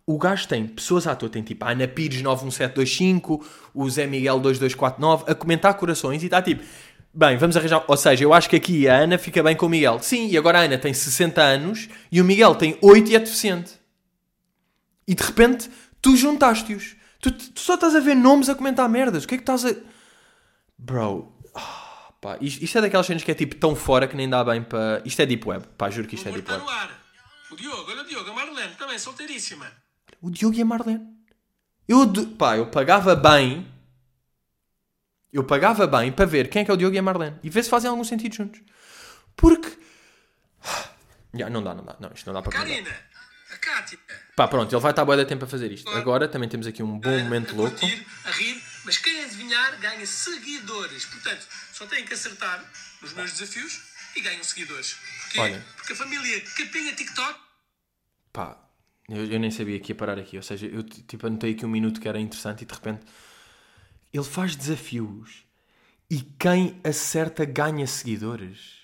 [0.05, 3.45] O gajo tem pessoas à toa, tem tipo a Ana Pires 91725,
[3.75, 6.63] o Zé Miguel 2249 a comentar corações e está tipo,
[7.19, 7.83] bem, vamos arranjar.
[7.85, 9.99] Ou seja, eu acho que aqui a Ana fica bem com o Miguel.
[9.99, 13.19] Sim, e agora a Ana tem 60 anos e o Miguel tem 8 e é
[13.19, 13.73] deficiente.
[15.05, 15.69] E de repente
[16.01, 16.95] tu juntaste-os.
[17.19, 19.25] Tu, tu só estás a ver nomes a comentar merdas.
[19.25, 19.75] O que é que estás a.
[20.77, 24.29] Bro, ah, pá, isto, isto é daquelas cenas que é tipo tão fora que nem
[24.29, 25.01] dá bem para.
[25.03, 26.63] Isto é deep web, pá, juro que isto O é deep web.
[27.51, 29.65] O Diogo, olha o Diogo, a Marlene, também solteiríssima.
[30.21, 31.05] O Diogo e a Marlene.
[31.85, 32.07] Eu,
[32.37, 33.67] pá, eu pagava bem.
[35.31, 37.49] Eu pagava bem para ver quem é que é o Diogo e a Marlene e
[37.49, 38.61] ver se fazem algum sentido juntos.
[39.35, 39.69] Porque.
[41.33, 41.95] Já, não dá, não dá.
[41.99, 42.51] Não, isto não dá para.
[42.51, 42.89] Karina,
[43.53, 43.99] a Cátia.
[44.35, 45.87] Pá, pronto, ele vai estar a da tempo a fazer isto.
[45.91, 47.77] Agora também temos aqui um bom a- momento a louco.
[47.79, 51.05] curtir, a rir, mas quem adivinhar ganha seguidores.
[51.05, 52.65] Portanto, só têm que acertar
[53.01, 53.79] nos meus desafios
[54.15, 54.97] e ganham seguidores.
[55.23, 55.39] Porquê?
[55.39, 55.65] Olha.
[55.77, 57.39] Porque a família Capinha TikTok
[58.33, 58.57] Pá,
[59.07, 60.37] eu, eu nem sabia que ia parar aqui.
[60.37, 63.05] Ou seja, eu tipo, anotei aqui um minuto que era interessante e de repente
[64.13, 65.45] ele faz desafios
[66.09, 68.79] e quem acerta ganha seguidores.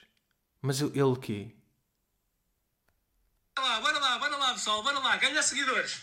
[0.61, 1.55] Mas ele o quê?
[3.55, 6.01] Bora lá, bora lá, bora lá, pessoal, bora lá, ganhar seguidores.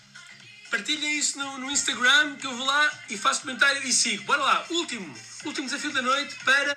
[0.71, 4.25] Partilhem isso no, no Instagram que eu vou lá e faço comentário e sigo.
[4.25, 6.77] Bora lá, último, último desafio da noite para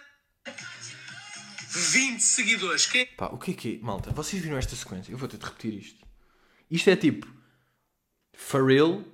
[1.70, 2.86] 20 seguidores.
[2.86, 3.86] Quem Pá, o que é que é?
[3.86, 5.12] Malta, vocês viram esta sequência?
[5.12, 6.06] Eu vou ter de repetir isto.
[6.70, 7.28] Isto é tipo
[8.34, 9.06] Pharrell,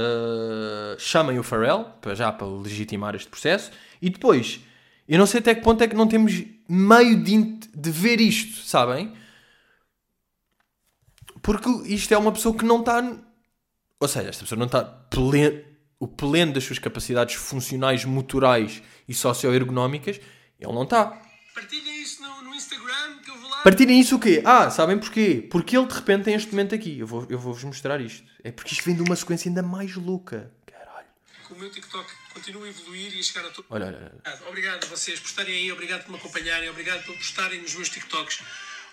[0.00, 3.70] uh, chamem o Pharrell, para já para legitimar este processo,
[4.00, 4.60] e depois,
[5.08, 8.62] eu não sei até que ponto é que não temos meio de, de ver isto,
[8.62, 9.12] sabem?
[11.42, 13.02] Porque isto é uma pessoa que não está.
[13.98, 15.62] Ou seja, esta pessoa não está pleno,
[15.98, 20.20] o pleno das suas capacidades funcionais, motorais e socioergonómicas,
[20.58, 21.20] ele não está.
[21.54, 23.49] partilhem isso no, no Instagram que eu vou.
[23.62, 24.42] Partirem isso o quê?
[24.44, 25.46] Ah, sabem porquê?
[25.50, 26.98] Porque ele de repente tem este momento aqui.
[26.98, 28.24] Eu vou- eu vou-vos mostrar isto.
[28.42, 30.50] É porque isto vem de uma sequência ainda mais louca.
[30.66, 31.06] Caralho.
[31.50, 33.66] O meu TikTok continue a evoluir e a chegar a todo.
[33.68, 34.48] Olha, olha, olha.
[34.48, 37.88] Obrigado, a vocês por estarem aí, obrigado por me acompanharem, obrigado por estarem nos meus
[37.90, 38.40] TikToks,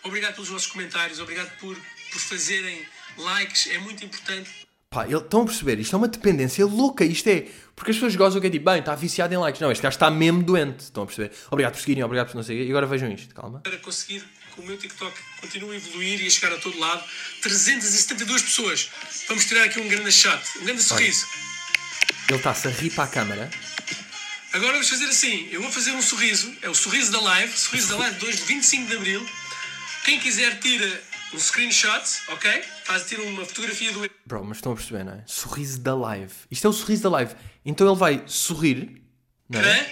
[0.03, 2.85] obrigado pelos vossos comentários, obrigado por, por fazerem
[3.18, 4.66] likes, é muito importante.
[4.98, 5.80] Pá, ele- estão a perceber?
[5.80, 7.06] Isto é uma dependência louca.
[7.06, 7.45] Isto é.
[7.76, 9.61] Porque as pessoas gozam que é tipo, bem, está viciado em likes.
[9.61, 10.80] Não, este gajo está mesmo doente.
[10.80, 11.32] Estão a perceber?
[11.52, 12.64] Obrigado por seguirem, obrigado por não sei quê.
[12.64, 13.60] E agora vejam isto, calma.
[13.60, 14.24] para conseguir
[14.56, 17.03] que o meu TikTok continue a evoluir e a chegar a todo lado.
[17.44, 18.90] 372 pessoas.
[19.28, 21.28] Vamos tirar aqui um grande shot, um grande sorriso.
[22.28, 23.52] Ele está-se a rir para a câmara.
[24.52, 27.90] Agora vamos fazer assim: eu vou fazer um sorriso, é o sorriso da live, sorriso
[27.90, 29.30] da live 2 de 25 de Abril.
[30.06, 31.03] Quem quiser tira
[31.34, 32.62] um screenshot, ok?
[32.86, 35.24] Faz tira uma fotografia do Bro, mas estão a perceber, não é?
[35.26, 36.34] Sorriso da live.
[36.49, 37.36] Isto é o sorriso da live.
[37.66, 39.02] Então ele vai sorrir
[39.49, 39.90] Não é?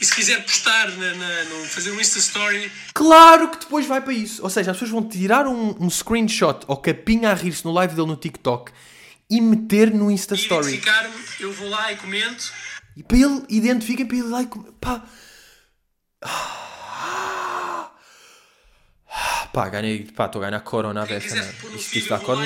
[0.00, 4.00] E se quiser postar, na, na- no, fazer um Insta Story, Claro que depois vai
[4.00, 4.42] para isso.
[4.42, 7.94] Ou seja, as pessoas vão tirar um, um screenshot ou capinha a rir-se no live
[7.94, 8.70] dele no TikTok
[9.30, 10.68] e meter no Insta e Story.
[10.68, 12.52] identificar-me, eu vou lá e comento.
[12.96, 15.04] E para ele, identifiquem para ele lá e com- pá.
[19.58, 21.52] Pá, ganhei, pá, estou a ganhar corona a Quem quiser né?
[21.60, 22.36] pôr no Isto, vídeo, dá vou.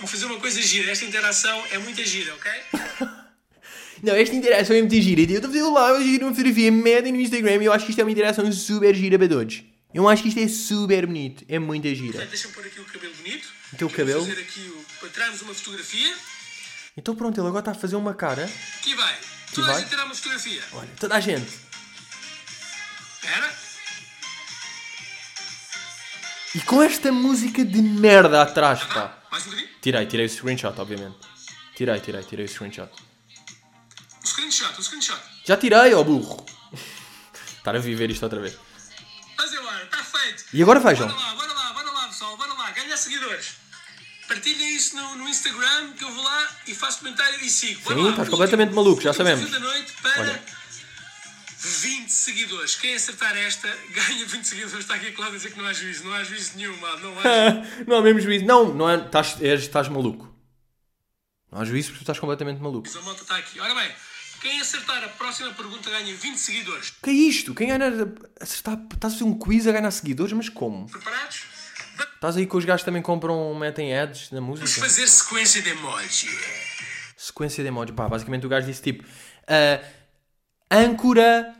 [0.00, 0.90] Vou fazer uma coisa gira.
[0.90, 2.50] Esta interação é muita gira, ok?
[4.02, 5.20] Não, esta interação é muito gira.
[5.20, 7.84] Eu estou a fazer lá, eu giro uma fotografia, medem no Instagram e eu acho
[7.84, 9.62] que isto é uma interação super gira para todos.
[9.94, 11.44] Eu acho que isto é super bonito.
[11.48, 12.14] É muita gira.
[12.14, 13.48] Portanto, deixa-me pôr aqui o cabelo bonito.
[13.72, 14.26] O teu Vou cabelo?
[14.26, 16.14] fazer aqui o, para tirarmos uma fotografia.
[16.96, 18.50] Então pronto, ele agora está a fazer uma cara.
[18.80, 19.16] Aqui vai.
[19.54, 19.80] Toda a vai?
[19.82, 20.62] gente tirar uma fotografia.
[20.72, 21.52] Olha, toda a gente.
[23.22, 23.63] Espera.
[26.54, 29.18] E com esta música de merda atrás, pá.
[29.30, 29.68] Bocadinho.
[29.80, 31.16] Tirei, tirei o screenshot, obviamente.
[31.74, 32.90] Tirei, tirei, tirei o screenshot.
[34.22, 35.20] Um screenshot, um screenshot.
[35.44, 36.46] Já tirei, ó burro.
[37.58, 38.56] Estar a viver isto outra vez.
[39.36, 40.44] Mas embora, está feito.
[40.52, 41.08] E agora vejam.
[41.08, 42.70] Bora lá, bora lá, bora lá, pessoal, bora lá.
[42.70, 43.54] Ganhar seguidores.
[44.28, 47.80] Partilhem isso no, no Instagram, que eu vou lá e faço comentário e sigo.
[47.82, 48.10] Bora Sim, lá.
[48.10, 49.50] estás completamente maluco, já sabemos.
[50.16, 50.53] Olha.
[51.64, 52.76] 20 seguidores.
[52.76, 54.78] Quem acertar esta ganha 20 seguidores.
[54.80, 56.04] Está aqui a Cláudia a dizer que não há juízo.
[56.04, 56.98] Não há juízo nenhum, mano.
[57.00, 57.24] Não há
[57.86, 58.44] não há mesmo juízo.
[58.44, 58.96] Não, não é.
[58.96, 60.32] Estás, és- estás maluco.
[61.50, 62.88] Não há juízo porque tu estás completamente maluco.
[62.98, 63.60] A malta está aqui.
[63.60, 63.90] Ora bem,
[64.40, 66.88] quem acertar a próxima pergunta ganha 20 seguidores.
[66.90, 67.54] O que é isto?
[67.54, 67.86] Quem ganha.
[68.40, 70.88] Acertar, estás a fazer um quiz a ganhar seguidores, mas como?
[70.90, 71.42] Preparados?
[72.14, 74.80] Estás aí que os gajos também compram, metem ads na Vamos música?
[74.80, 76.28] fazer sequência de emoji.
[77.16, 77.94] Sequência de emojis.
[77.94, 79.04] Pá, basicamente o gajo disse tipo:
[79.46, 79.80] ah,
[80.74, 81.54] âncora,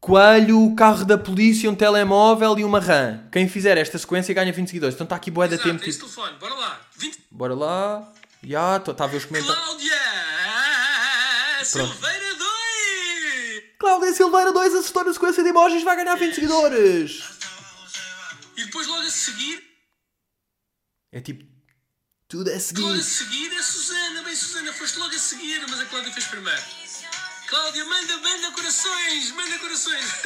[0.00, 3.22] coelho, carro da polícia, um telemóvel e uma rã.
[3.30, 4.94] Quem fizer esta sequência ganha 20 seguidores.
[4.94, 5.82] Então está aqui boa da tempo.
[5.84, 6.38] esse Tipo, telefone.
[6.38, 6.80] Bora lá.
[6.96, 7.18] 20.
[7.30, 8.12] bora lá.
[8.42, 9.64] Já, está a ver os comentários.
[9.64, 10.00] Cláudia
[11.64, 13.62] Silveira 2.
[13.78, 17.22] Cláudia Silveira 2 acertou na sequência de emojis, vai ganhar 20 seguidores.
[18.56, 19.62] E depois logo a seguir,
[21.12, 21.44] É tipo,
[22.28, 23.02] tudo a logo a seguir.
[23.02, 24.22] seguir é Susana.
[24.22, 26.60] Bem, Susana, foste logo a seguir, mas a Cláudia fez primeiro.
[27.50, 30.22] Cláudia, manda, manda corações, manda corações.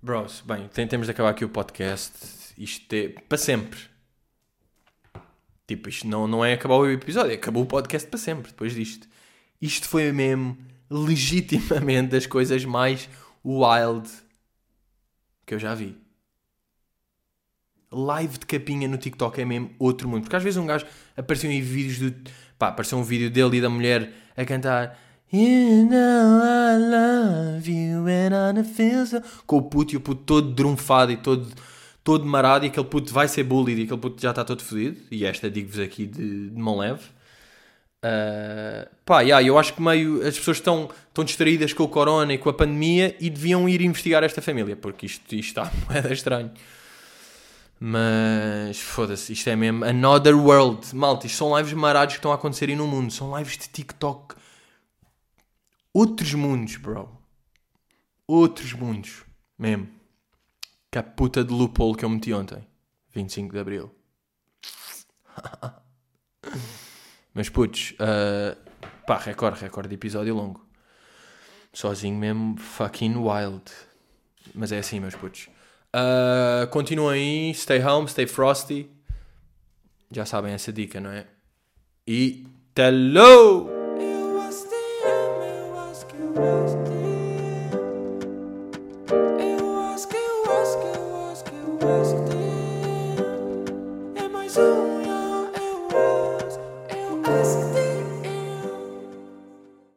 [0.00, 2.12] Bros, bem, tem- temos de acabar aqui o podcast.
[2.56, 3.80] Isto é para sempre.
[5.66, 9.08] Tipo, isto não, não é acabar o episódio, acabou o podcast para sempre depois disto.
[9.60, 10.56] Isto foi mesmo
[10.88, 13.08] legitimamente das coisas mais
[13.44, 14.08] wild
[15.44, 15.98] que eu já vi.
[17.90, 20.22] Live de capinha no TikTok é mesmo outro mundo.
[20.22, 20.86] Porque às vezes um gajo
[21.16, 22.30] apareceu em vídeos do.
[22.58, 24.98] Pá, apareceu um vídeo dele e da mulher a cantar.
[25.30, 29.20] You know I love you and I feel so...
[29.46, 31.46] Com o puto e o puto todo drunfado e todo,
[32.02, 34.96] todo marado e aquele puto vai ser bullied e aquele puto já está todo fodido.
[35.10, 37.02] E esta digo-vos aqui de, de mão leve.
[37.98, 42.32] Uh, pá, yeah, eu acho que meio as pessoas estão, estão distraídas com o corona
[42.32, 46.12] e com a pandemia e deviam ir investigar esta família, porque isto, isto está moeda
[46.12, 46.50] estranho.
[47.80, 50.94] Mas foda-se, isto é mesmo another world.
[50.94, 53.12] Malta, isto são lives marados que estão a acontecer aí no mundo.
[53.12, 54.34] São lives de TikTok.
[55.92, 57.08] Outros mundos, bro.
[58.26, 59.24] Outros mundos.
[59.56, 59.88] Mesmo.
[60.90, 62.66] Que a puta de loophole que eu meti ontem.
[63.14, 63.94] 25 de Abril.
[67.32, 68.56] Mas putz, uh,
[69.06, 70.66] pá, recorde, recorde de episódio longo.
[71.72, 73.70] Sozinho mesmo, fucking wild.
[74.54, 75.48] Mas é assim, meus putos.
[75.94, 78.90] Uh, continuem aí, stay home, stay frosty.
[80.10, 81.26] Já sabem essa dica, não é?
[82.06, 82.46] E
[82.76, 83.77] hello!